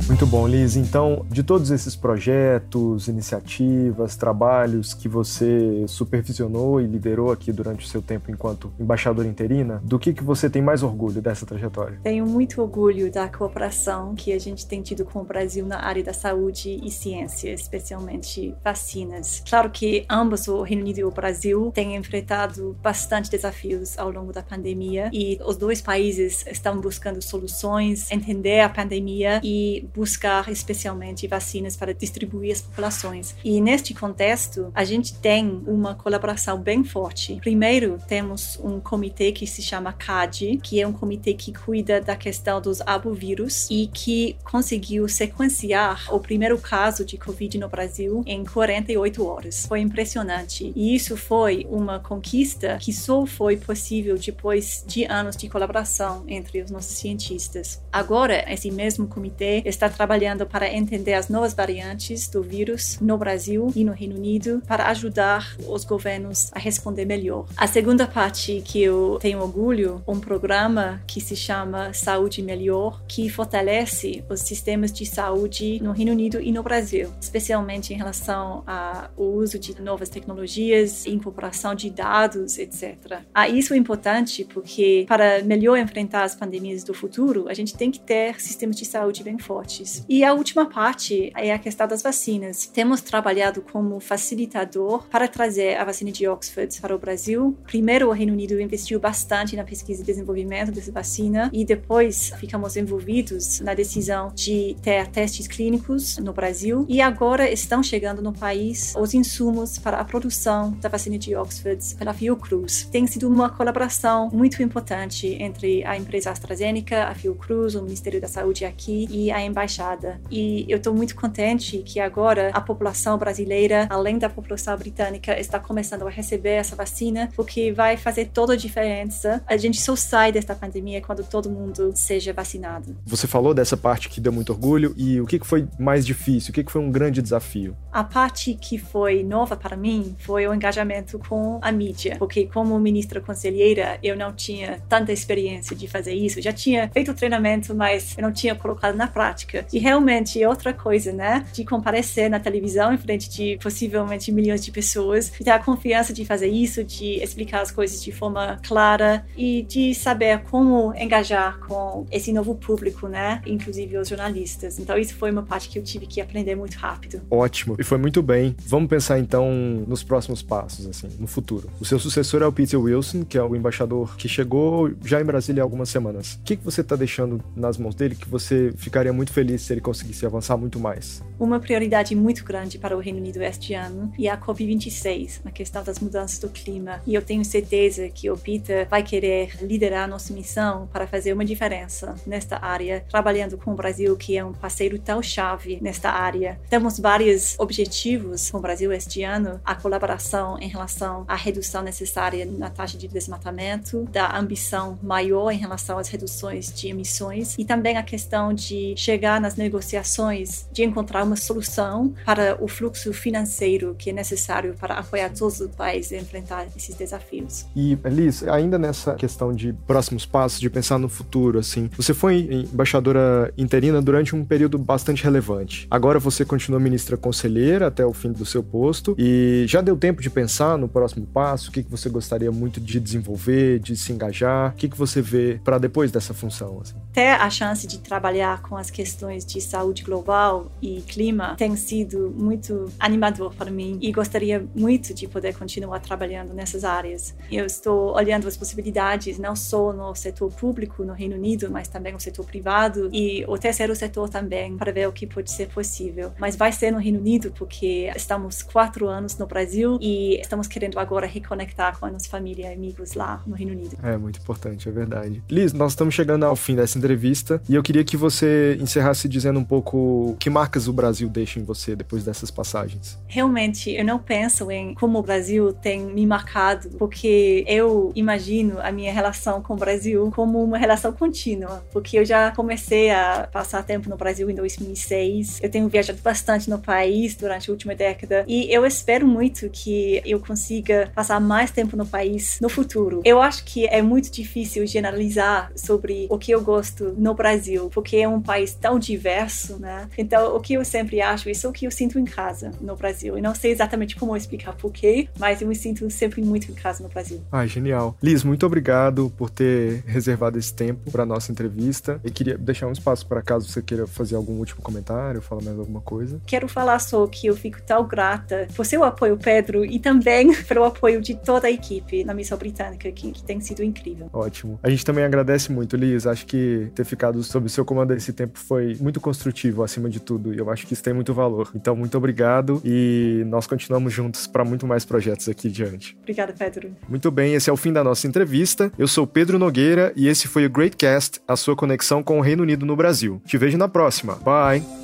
Muito 0.07 0.27
bom, 0.27 0.47
Liz. 0.47 0.77
Então, 0.77 1.25
de 1.31 1.43
todos 1.43 1.71
esses 1.71 1.97
projetos, 1.97 3.09
iniciativas, 3.09 4.17
trabalhos 4.17 4.93
que 4.93 5.09
você 5.09 5.87
supervisionou 5.89 6.79
e 6.79 6.87
liderou 6.87 7.33
aqui 7.33 7.51
durante 7.51 7.87
o 7.87 7.89
seu 7.89 8.03
tempo 8.03 8.31
enquanto 8.31 8.71
embaixadora 8.79 9.27
interina, 9.27 9.81
do 9.83 9.99
que, 9.99 10.13
que 10.13 10.23
você 10.23 10.51
tem 10.51 10.61
mais 10.61 10.83
orgulho 10.83 11.23
dessa 11.23 11.47
trajetória? 11.47 11.99
Tenho 12.03 12.27
muito 12.27 12.61
orgulho 12.61 13.11
da 13.11 13.29
cooperação 13.29 14.15
que 14.15 14.31
a 14.35 14.39
gente 14.39 14.67
tem 14.67 14.83
tido 14.83 15.07
com 15.07 15.21
o 15.21 15.25
Brasil 15.25 15.65
na 15.65 15.83
área 15.83 16.05
da 16.05 16.13
saúde 16.13 16.79
e 16.85 16.91
ciência, 16.91 17.51
especialmente 17.51 18.55
vacinas. 18.63 19.43
Claro 19.49 19.71
que 19.71 20.05
ambos, 20.11 20.47
o 20.49 20.61
Reino 20.61 20.83
Unido 20.83 20.99
e 20.99 21.05
o 21.05 21.11
Brasil, 21.11 21.73
têm 21.75 21.97
enfrentado 21.97 22.77
bastante 22.83 23.31
desafios 23.31 23.99
ao 23.99 24.11
longo 24.11 24.35
da 24.35 24.43
pandemia 24.43 25.09
e 25.15 25.39
os 25.47 25.57
dois 25.57 25.81
países 25.81 26.45
estão 26.47 26.79
buscando 26.79 27.23
soluções, 27.23 28.11
entender 28.11 28.61
a 28.61 28.69
pandemia 28.69 29.41
e 29.43 29.89
buscar 29.95 30.51
especialmente 30.51 31.27
vacinas 31.27 31.77
para 31.77 31.95
distribuir 31.95 32.53
as 32.53 32.61
populações. 32.61 33.35
E 33.45 33.61
neste 33.61 33.95
contexto, 33.95 34.71
a 34.75 34.85
gente 34.85 35.15
tem 35.15 35.63
uma 35.67 35.95
colaboração 35.95 36.59
bem 36.59 36.83
forte. 36.85 37.37
Primeiro, 37.37 37.99
temos 38.09 38.59
um 38.63 38.81
comitê 38.81 39.33
que 39.33 39.47
se 39.47 39.63
chama 39.63 39.93
CAD, 39.93 40.59
que 40.63 40.81
é 40.81 40.87
um 40.87 40.93
comitê 40.93 41.35
que 41.35 41.53
cuida 41.53 42.01
da 42.01 42.17
questão 42.17 42.61
dos 42.61 42.81
abovírus 42.81 43.69
e 43.71 43.87
que 43.87 44.37
conseguiu 44.45 45.09
sequenciar 45.09 46.13
o 46.15 46.19
primeiro 46.19 46.59
caso 46.59 47.05
de 47.05 47.17
Covid 47.17 47.59
no 47.59 47.69
Brasil 47.69 48.23
em 48.27 48.45
48 48.45 49.27
horas. 49.27 49.67
Foi 49.67 49.81
impressionante. 49.81 50.73
E 50.75 50.95
isso 50.95 51.17
foi 51.17 51.67
uma 51.71 52.01
conquista 52.01 52.79
que 52.81 52.93
só 52.93 53.25
foi 53.27 53.57
possível 53.57 54.17
depois 54.19 54.85
de 54.87 55.05
anos 55.05 55.37
de 55.37 55.49
colaboração 55.49 56.25
entre 56.27 56.63
os 56.63 56.71
nossos 56.71 56.97
cientistas. 56.97 57.81
Agora, 57.93 58.45
esse 58.53 58.71
mesmo 58.71 59.07
comitê 59.07 59.63
está 59.65 59.84
está 59.87 59.97
trabalhando 59.97 60.47
para 60.47 60.73
entender 60.73 61.15
as 61.15 61.29
novas 61.29 61.53
variantes 61.53 62.29
do 62.29 62.43
vírus 62.43 62.99
no 63.01 63.19
Brasil 63.19 63.71
e 63.77 63.85
no 63.85 63.93
Reino 63.93 64.17
Unido 64.17 64.63
para 64.67 64.89
ajudar 64.89 65.55
os 65.69 65.85
governos 65.85 66.51
a 66.53 66.59
responder 66.59 67.05
melhor. 67.05 67.47
A 67.57 67.67
segunda 67.67 68.07
parte 68.07 68.63
que 68.65 68.83
eu 68.83 69.19
tenho 69.21 69.41
orgulho, 69.41 70.03
um 70.07 70.19
programa 70.19 71.03
que 71.07 71.21
se 71.21 71.37
chama 71.37 71.93
Saúde 71.93 72.43
Melhor, 72.43 73.03
que 73.07 73.29
fortalece 73.29 74.25
os 74.29 74.41
sistemas 74.41 74.93
de 74.93 75.05
saúde 75.05 75.81
no 75.83 75.93
Reino 75.93 76.13
Unido 76.13 76.41
e 76.41 76.51
no 76.51 76.63
Brasil, 76.63 77.13
especialmente 77.21 77.93
em 77.93 77.97
relação 77.97 78.65
ao 78.67 79.23
uso 79.23 79.59
de 79.59 79.81
novas 79.81 80.09
tecnologias, 80.09 81.07
incorporação 81.07 81.75
de 81.75 81.91
dados, 81.91 82.59
etc. 82.59 83.21
Ah, 83.35 83.49
isso 83.49 83.75
é 83.75 83.77
importante 83.77 84.45
porque 84.45 85.05
para 85.09 85.43
melhor 85.43 85.77
enfrentar 85.77 86.25
as 86.25 86.35
pandemias 86.35 86.85
do 86.85 86.95
futuro, 86.95 87.47
a 87.49 87.55
gente 87.55 87.75
tem 87.77 87.91
que 87.91 88.01
ter 88.01 88.41
sistemas 88.41 88.77
de 88.77 88.85
saúde 88.85 89.23
bem 89.23 89.39
fortes 89.39 89.74
E 90.09 90.23
a 90.25 90.33
última 90.33 90.67
parte 90.67 91.33
é 91.37 91.53
a 91.53 91.59
questão 91.59 91.89
das 91.89 92.03
vacinas. 92.03 92.67
Temos 92.67 93.01
trabalhado 93.01 93.61
como 93.61 93.99
facilitador 94.01 95.07
para 95.09 95.27
trazer 95.27 95.77
a 95.77 95.85
vacina 95.85 96.13
de 96.13 96.29
Oxford 96.29 96.81
para 96.81 96.95
o 96.95 96.99
Brasil. 96.99 97.57
Primeiro, 97.65 98.09
o 98.09 98.13
Reino 98.13 98.33
Unido 98.33 98.61
investiu 98.61 99.01
bastante 99.01 99.57
na 99.57 99.65
pesquisa 99.65 100.03
e 100.03 100.05
desenvolvimento 100.05 100.71
dessa 100.71 100.93
vacina 100.93 101.51
e 101.53 101.65
depois 101.65 102.33
ficamos 102.39 102.77
envolvidos 102.77 103.61
na 103.61 103.75
decisão 103.75 104.31
de 104.35 104.77
ter 104.83 105.09
testes 105.09 105.49
clínicos 105.49 106.19
no 106.19 106.33
Brasil. 106.33 106.87
E 106.89 107.01
agora 107.01 107.51
estão 107.51 107.83
chegando 107.83 108.23
no 108.23 108.33
país 108.33 108.95
os 108.97 109.15
insumos 109.15 109.79
para 109.79 109.99
a 109.99 110.05
produção 110.05 110.71
da 110.81 110.89
vacina 110.89 111.19
de 111.19 111.35
Oxford 111.35 111.95
pela 111.97 112.15
Fiocruz. 112.15 112.89
Tem 112.91 113.07
sido 113.07 113.29
uma 113.29 113.51
colaboração 113.51 114.31
muito 114.33 114.63
importante 114.63 115.37
entre 115.41 115.85
a 115.85 115.97
empresa 115.97 116.31
AstraZeneca, 116.31 117.05
a 117.05 117.15
Fiocruz, 117.15 117.75
o 117.75 117.83
Ministério 117.83 118.21
da 118.21 118.29
Saúde 118.29 118.65
aqui 118.65 119.07
e 119.11 119.31
a 119.31 119.43
embaixada 119.43 119.64
embaixada. 119.65 120.21
E 120.31 120.67
eu 120.69 120.77
estou 120.77 120.95
muito 120.95 121.17
contente 121.17 121.79
que 121.79 121.99
agora 121.99 122.51
a 122.53 122.61
população 122.61 123.17
brasileira, 123.19 123.87
além 123.91 124.19
da 124.19 124.29
população 124.29 124.77
britânica, 124.77 125.39
está 125.39 125.59
começando 125.59 126.07
a 126.07 126.11
receber 126.11 126.51
essa 126.51 126.77
vacina, 126.77 127.31
porque 127.35 127.73
vai 127.73 127.97
fazer 127.97 128.27
toda 128.27 128.53
a 128.53 128.57
diferença. 128.57 129.43
A 129.47 129.57
gente 129.57 129.81
só 129.81 129.97
sai 129.97 130.33
desta 130.33 130.55
pandemia 130.55 131.01
quando 131.01 131.25
todo 131.25 131.51
mundo 131.51 131.93
seja 131.95 132.33
vacinado. 132.33 132.97
Você 133.07 133.27
falou 133.27 133.55
dessa 133.55 133.77
parte 133.77 134.09
que 134.09 134.21
deu 134.21 134.33
muito 134.33 134.51
orgulho 134.53 134.95
e 134.97 135.21
o 135.21 135.27
que 135.27 135.39
foi 135.41 135.67
mais 135.79 136.05
difícil? 136.05 136.51
O 136.51 136.55
que 136.55 136.71
foi 136.71 136.81
um 136.81 136.91
grande 136.91 137.23
desafio? 137.23 137.77
A 137.91 138.05
parte 138.05 138.55
que 138.55 138.77
foi 138.77 139.23
nova 139.23 139.57
para 139.57 139.77
mim 139.77 140.15
foi 140.19 140.47
o 140.47 140.55
engajamento 140.55 141.19
com 141.19 141.59
a 141.63 141.73
mídia, 141.73 142.17
porque 142.19 142.47
como 142.47 142.79
ministra 142.79 143.21
conselheira 143.21 143.99
eu 144.03 144.17
não 144.17 144.33
tinha 144.33 144.81
tanta 144.89 145.13
experiência 145.13 145.77
de 145.77 145.87
fazer 145.87 146.13
isso. 146.13 146.41
Já 146.43 146.53
tinha 146.53 146.89
feito 146.89 147.15
treinamento, 147.15 147.75
mas 147.75 148.17
eu 148.19 148.23
não 148.23 148.33
tinha 148.33 148.55
colocado 148.55 148.97
na 148.97 149.07
prática 149.07 149.54
política. 149.55 149.67
E 149.73 149.79
realmente 149.79 150.43
é 150.43 150.49
outra 150.49 150.73
coisa, 150.73 151.13
né? 151.13 151.47
De 151.53 151.65
comparecer 151.65 152.29
na 152.29 152.41
televisão 152.41 152.93
em 152.93 152.99
frente 152.99 153.31
de 153.31 153.59
possivelmente 153.63 154.33
milhões 154.33 154.65
de 154.65 154.73
pessoas, 154.73 155.31
de 155.31 155.45
ter 155.45 155.51
a 155.51 155.59
confiança 155.59 156.13
de 156.13 156.25
fazer 156.25 156.49
isso, 156.49 156.83
de 156.83 157.23
explicar 157.23 157.61
as 157.61 157.71
coisas 157.71 158.03
de 158.03 158.11
forma 158.11 158.59
clara 158.67 159.25
e 159.37 159.63
de 159.63 159.95
saber 159.95 160.41
como 160.51 160.93
engajar 160.95 161.59
com 161.61 162.07
esse 162.11 162.33
novo 162.33 162.55
público, 162.55 163.07
né? 163.07 163.41
Inclusive 163.47 163.99
os 163.99 164.09
jornalistas. 164.09 164.79
Então 164.79 164.97
isso 164.99 165.15
foi 165.15 165.31
uma 165.31 165.43
parte 165.43 165.69
que 165.69 165.79
eu 165.79 165.83
tive 165.83 166.07
que 166.07 166.21
aprender 166.21 166.55
muito 166.55 166.75
rápido. 166.75 167.21
Ótimo. 167.31 167.77
E 167.79 167.85
foi 167.85 167.99
muito 167.99 168.23
bem. 168.23 168.57
Vamos 168.67 168.89
pensar 168.89 169.19
então 169.19 169.53
nos 169.87 170.03
próximos 170.03 170.43
passos, 170.43 170.87
assim, 170.87 171.09
no 171.19 171.27
futuro. 171.27 171.71
O 171.81 171.85
seu 171.85 171.99
sucessor 171.99 172.43
é 172.43 172.47
o 172.47 172.53
Peter 172.53 172.81
Wilson, 172.81 173.25
que 173.25 173.39
é 173.39 173.43
o 173.43 173.55
embaixador 173.55 174.17
que 174.17 174.29
chegou 174.29 174.91
já 175.05 175.21
em 175.21 175.25
Brasília 175.25 175.63
há 175.63 175.65
algumas 175.65 175.89
semanas. 175.89 176.35
O 176.35 176.45
que, 176.45 176.57
que 176.57 176.65
você 176.65 176.81
está 176.81 176.97
deixando 176.97 177.43
nas 177.55 177.77
mãos 177.77 177.95
dele 177.95 178.15
que 178.15 178.29
você 178.29 178.73
ficaria 178.77 179.13
muito 179.13 179.33
feliz 179.33 179.44
se 179.59 179.73
ele 179.73 179.81
conseguisse 179.81 180.25
avançar 180.25 180.57
muito 180.57 180.81
mais. 180.81 181.23
Uma 181.39 181.61
prioridade 181.61 182.15
muito 182.15 182.45
grande 182.45 182.79
para 182.79 182.97
o 182.97 183.01
Reino 183.01 183.19
Unido 183.19 183.43
este 183.43 183.75
ano 183.75 184.13
é 184.19 184.29
a 184.29 184.39
COP26, 184.39 185.41
na 185.45 185.51
questão 185.51 185.83
das 185.83 185.99
mudanças 185.99 186.39
do 186.39 186.49
clima. 186.49 187.03
E 187.07 187.15
eu 187.15 187.23
tenho 187.23 187.45
certeza 187.45 188.09
que 188.09 188.31
o 188.31 188.37
Peter 188.37 188.89
vai 188.89 189.03
querer 189.03 189.57
liderar 189.63 190.09
nossa 190.09 190.33
missão 190.33 190.89
para 190.93 191.07
fazer 191.07 191.33
uma 191.33 191.45
diferença 191.45 192.15
nesta 192.27 192.65
área, 192.65 193.05
trabalhando 193.09 193.59
com 193.59 193.73
o 193.73 193.75
Brasil, 193.75 194.17
que 194.17 194.37
é 194.37 194.45
um 194.45 194.53
parceiro 194.53 194.99
tão 194.99 195.23
chave 195.23 195.79
nesta 195.81 196.11
área. 196.11 196.59
Temos 196.71 196.99
vários 196.99 197.57
objetivos 197.59 198.51
com 198.51 198.59
o 198.59 198.61
Brasil 198.61 198.93
este 198.93 199.23
ano: 199.23 199.61
a 199.65 199.75
colaboração 199.75 200.59
em 200.61 200.69
relação 200.69 201.25
à 201.27 201.35
redução 201.35 201.83
necessária 201.83 202.47
na 202.47 202.71
taxa 202.71 202.97
de 202.97 203.09
desmatamento, 203.09 204.05
da 204.11 204.39
ambição 204.39 204.99
maior 205.03 205.51
em 205.51 205.59
relação 205.59 205.99
às 205.99 206.09
reduções 206.09 206.73
de 206.73 206.89
emissões 206.89 207.55
e 207.59 207.65
também 207.65 207.97
a 207.97 208.03
questão 208.03 208.53
de 208.53 208.95
chegar 208.97 209.24
nas 209.41 209.57
negociações 209.57 210.67
de 210.73 210.85
encontrar 210.85 211.25
uma 211.25 211.37
solução 211.37 212.15
para 212.25 212.57
o 212.63 212.69
fluxo 212.69 213.13
financeiro 213.13 213.95
que 213.99 214.11
é 214.11 214.13
necessário 214.13 214.75
para 214.79 214.95
apoiar 214.95 215.31
todos 215.31 215.61
os 215.61 215.75
países 215.75 216.13
a 216.13 216.17
enfrentar 216.17 216.67
esses 216.77 216.95
desafios. 216.95 217.67
E, 217.75 217.99
Liz, 218.05 218.43
ainda 218.45 218.79
nessa 218.79 219.15
questão 219.15 219.53
de 219.53 219.73
próximos 219.87 220.27
passos, 220.27 220.61
de 220.61 220.71
pensar 220.71 220.99
no 220.99 221.09
futuro, 221.09 221.59
assim, 221.59 221.91
você 221.97 222.13
foi 222.13 222.67
embaixadora 222.73 223.53
interina 223.57 224.01
durante 224.01 224.35
um 224.37 224.45
período 224.45 224.79
bastante 224.79 225.25
relevante. 225.25 225.87
Agora 225.91 226.19
você 226.19 226.45
continua 226.45 226.79
ministra 226.79 227.17
conselheira 227.17 227.87
até 227.87 228.05
o 228.05 228.13
fim 228.13 228.33
do 228.33 228.45
seu 228.45 228.63
posto 228.63 229.15
e 229.19 229.65
já 229.67 229.81
deu 229.81 229.97
tempo 229.97 230.23
de 230.23 230.31
pensar 230.31 230.77
no 230.77 230.89
próximo 230.89 231.27
passo? 231.27 231.71
O 231.71 231.73
que, 231.73 231.83
que 231.83 231.91
você 231.91 232.09
gostaria 232.09 232.53
muito 232.53 232.81
de 232.81 233.01
desenvolver, 233.01 233.79
de 233.79 233.97
se 233.97 234.13
engajar? 234.13 234.73
O 234.73 234.77
que, 234.77 234.89
que 234.89 234.97
você 234.97 235.21
vê 235.21 235.61
para 235.65 235.79
depois 235.79 236.11
dessa 236.11 236.35
função? 236.35 236.81
Assim? 236.81 236.95
Ter 237.15 237.29
a 237.29 237.49
chance 237.49 237.87
de 237.87 238.01
trabalhar 238.01 238.61
com 238.61 238.77
as 238.77 238.91
questões 238.91 239.47
de 239.47 239.61
saúde 239.61 240.03
global 240.03 240.73
e 240.83 241.01
clima 241.03 241.55
tem 241.57 241.77
sido 241.77 242.35
muito 242.37 242.91
animador 242.99 243.55
para 243.55 243.71
mim 243.71 244.01
e 244.03 244.11
gostaria 244.11 244.67
muito 244.75 245.15
de 245.15 245.29
poder 245.29 245.57
continuar 245.57 246.01
trabalhando 246.01 246.53
nessas 246.53 246.83
áreas. 246.83 247.33
Eu 247.53 247.67
estou 247.67 248.17
olhando 248.17 248.49
as 248.49 248.57
possibilidades 248.57 249.39
não 249.39 249.55
só 249.55 249.93
no 249.93 250.13
setor 250.17 250.53
público 250.53 251.05
no 251.05 251.13
Reino 251.13 251.37
Unido, 251.37 251.71
mas 251.71 251.87
também 251.87 252.13
no 252.13 252.19
setor 252.19 252.45
privado 252.47 253.09
e 253.13 253.45
o 253.47 253.57
terceiro 253.57 253.95
setor 253.95 254.29
também 254.29 254.77
para 254.77 254.91
ver 254.91 255.07
o 255.07 255.13
que 255.13 255.25
pode 255.25 255.53
ser 255.53 255.69
possível. 255.69 256.33
Mas 256.37 256.57
vai 256.57 256.73
ser 256.73 256.91
no 256.91 256.99
Reino 256.99 257.21
Unido 257.21 257.53
porque 257.57 258.11
estamos 258.17 258.61
quatro 258.61 259.07
anos 259.07 259.39
no 259.39 259.47
Brasil 259.47 259.99
e 260.01 260.41
estamos 260.41 260.67
querendo 260.67 260.99
agora 260.99 261.29
reconectar 261.29 261.97
com 261.97 262.07
a 262.07 262.11
nossa 262.11 262.29
família 262.29 262.73
e 262.73 262.75
amigos 262.75 263.15
lá 263.15 263.41
no 263.47 263.55
Reino 263.55 263.71
Unido. 263.71 263.97
É 264.03 264.17
muito 264.17 264.41
importante, 264.41 264.89
é 264.89 264.93
verdade. 264.93 265.41
Liz, 265.49 265.73
nós 265.73 265.93
estamos 265.93 266.13
chegando 266.13 266.45
ao 266.45 266.57
fim 266.57 266.75
dessa 266.75 267.04
entrevista 267.05 267.61
e 267.69 267.75
eu 267.75 267.83
queria 267.83 268.03
que 268.03 268.17
você 268.17 268.79
encerrasse 268.81 269.29
dizendo 269.29 269.59
um 269.59 269.65
pouco 269.65 270.37
que 270.39 270.49
marcas 270.49 270.89
o 270.89 270.93
Brasil 270.93 271.29
deixa 271.29 271.61
em 271.61 271.65
você 271.65 271.95
depois 271.95 272.25
dessas 272.25 272.51
passagens. 272.51 273.19
Realmente, 273.27 273.91
eu 273.91 274.05
não 274.05 274.19
penso 274.19 274.71
em 274.71 274.95
como 274.95 275.19
o 275.19 275.23
Brasil 275.23 275.73
tem 275.73 276.01
me 276.01 276.27
marcado, 276.27 276.89
porque 276.99 277.65
eu 277.69 278.11
imagino 278.15 278.81
a 278.81 278.91
minha 278.91 279.13
relação 279.13 279.61
com 279.61 279.75
o 279.75 279.77
Brasil 279.77 280.33
como 280.35 280.63
uma 280.63 280.79
relação 280.79 281.13
contínua, 281.13 281.85
porque 281.93 282.19
eu 282.19 282.25
já 282.25 282.51
comecei 282.53 283.11
a 283.11 283.49
passar 283.53 283.83
tempo 283.83 284.09
no 284.09 284.17
Brasil 284.17 284.49
em 284.49 284.55
2006. 284.55 285.61
Eu 285.63 285.71
tenho 285.71 285.89
viajado 285.89 286.19
bastante 286.23 286.71
no 286.71 286.79
país 286.79 287.35
durante 287.35 287.71
a 287.71 287.73
última 287.73 287.95
década 287.95 288.45
e 288.49 288.73
eu 288.73 288.87
espero 288.87 289.27
muito 289.27 289.69
que 289.69 290.23
eu 290.25 290.41
consiga 290.41 291.11
passar 291.15 291.41
mais 291.41 291.71
tempo 291.71 291.97
no 291.97 292.07
país 292.07 292.59
no 292.61 292.69
futuro. 292.69 293.21
Eu 293.25 293.43
acho 293.43 293.65
que 293.65 293.87
é 293.87 294.01
muito 294.01 294.31
difícil 294.31 294.87
generalizar 294.87 295.71
sobre 295.77 296.27
o 296.31 296.39
que 296.39 296.53
eu 296.53 296.63
gosto 296.63 296.94
no 297.01 297.35
Brasil, 297.35 297.91
porque 297.93 298.17
é 298.17 298.29
um 298.29 298.41
país 298.41 298.75
tão 298.75 298.99
diverso, 298.99 299.79
né? 299.79 300.09
Então, 300.17 300.57
o 300.57 300.61
que 300.61 300.75
eu 300.75 300.85
sempre 300.85 301.21
acho, 301.21 301.49
isso 301.49 301.67
é 301.67 301.71
o 301.71 301.73
que 301.73 301.87
eu 301.87 301.91
sinto 301.91 302.19
em 302.19 302.25
casa 302.25 302.71
no 302.81 302.97
Brasil. 302.97 303.37
Eu 303.37 303.43
não 303.43 303.55
sei 303.55 303.73
exatamente 303.73 304.17
como 304.17 304.37
explicar 304.37 304.75
porquê, 304.75 305.29
mas 305.39 305.61
eu 305.61 305.69
me 305.69 305.75
sinto 305.75 306.09
sempre 306.11 306.43
muito 306.43 306.71
em 306.71 306.75
casa 306.75 307.03
no 307.03 307.09
Brasil. 307.09 307.41
Ah, 307.51 307.67
genial. 307.67 308.17
Liz, 308.23 308.45
muito 308.45 308.65
obrigado 308.67 309.33
por 309.37 309.51
ter 309.51 310.03
reservado 310.07 310.59
esse 310.59 310.73
tempo 310.73 311.11
para 311.11 311.25
nossa 311.25 311.51
entrevista. 311.51 312.21
E 312.25 312.31
queria 312.31 312.57
deixar 312.57 312.87
um 312.87 312.93
espaço 312.93 313.27
para 313.27 313.43
caso 313.43 313.69
você 313.69 313.83
queira 313.83 314.07
fazer 314.07 314.37
algum 314.37 314.55
último 314.55 314.83
comentário, 314.83 315.41
falar 315.41 315.63
mais 315.63 315.79
alguma 315.79 316.01
coisa. 316.01 316.41
Quero 316.47 316.69
falar 316.69 316.99
só 316.99 317.27
que 317.27 317.47
eu 317.47 317.57
fico 317.57 317.81
tão 317.83 318.07
grata 318.07 318.69
por 318.75 318.85
seu 318.85 319.05
apoio, 319.05 319.37
Pedro, 319.37 319.85
e 319.85 319.99
também 319.99 320.55
pelo 320.65 320.85
apoio 320.85 321.21
de 321.21 321.35
toda 321.35 321.67
a 321.67 321.71
equipe 321.71 322.25
na 322.25 322.35
Missão 322.35 322.59
Britânica, 322.59 323.11
que, 323.11 323.33
que 323.33 323.43
tem 323.43 323.61
sido 323.61 323.83
incrível. 323.83 324.29
Ótimo. 324.33 324.79
A 324.83 324.91
gente 324.91 325.05
também 325.05 325.25
agradece 325.25 325.73
muito, 325.73 325.97
Liz. 325.97 326.27
Acho 326.27 326.47
que 326.47 326.84
ter 326.91 327.05
ficado 327.05 327.43
sob 327.43 327.69
seu 327.69 327.85
comando 327.85 328.13
esse 328.13 328.33
tempo 328.33 328.59
foi 328.59 328.97
muito 329.01 329.21
construtivo, 329.21 329.83
acima 329.83 330.09
de 330.09 330.21
tudo, 330.21 330.53
e 330.55 330.59
eu 330.59 330.71
acho 330.71 330.87
que 330.87 330.93
isso 330.93 331.03
tem 331.03 331.13
muito 331.13 331.33
valor. 331.33 331.71
Então, 331.75 331.95
muito 331.97 332.17
obrigado 332.17 332.81
e 332.85 333.43
nós 333.47 333.67
continuamos 333.67 334.13
juntos 334.13 334.47
para 334.47 334.65
muito 334.65 334.87
mais 334.87 335.05
projetos 335.05 335.49
aqui 335.49 335.71
diante. 335.71 336.17
Obrigada, 336.23 336.53
Pedro. 336.57 336.95
Muito 337.09 337.31
bem, 337.31 337.55
esse 337.55 337.71
é 337.71 337.73
o 337.73 337.77
fim 337.77 337.93
da 337.93 338.05
nossa 338.05 338.27
entrevista. 338.27 338.93
Eu 338.99 339.09
sou 339.09 339.27
Pedro 339.27 339.59
Nogueira 339.59 340.13
e 340.17 340.29
esse 340.29 340.49
foi 340.49 340.67
o 340.67 340.71
Greatcast, 340.71 341.41
a 341.47 341.57
sua 341.57 341.77
conexão 341.77 342.23
com 342.23 342.39
o 342.39 342.43
Reino 342.43 342.63
Unido 342.63 342.87
no 342.87 342.97
Brasil. 342.97 343.41
Te 343.45 343.59
vejo 343.59 343.79
na 343.79 343.89
próxima. 343.89 344.37
Bye! 344.37 345.04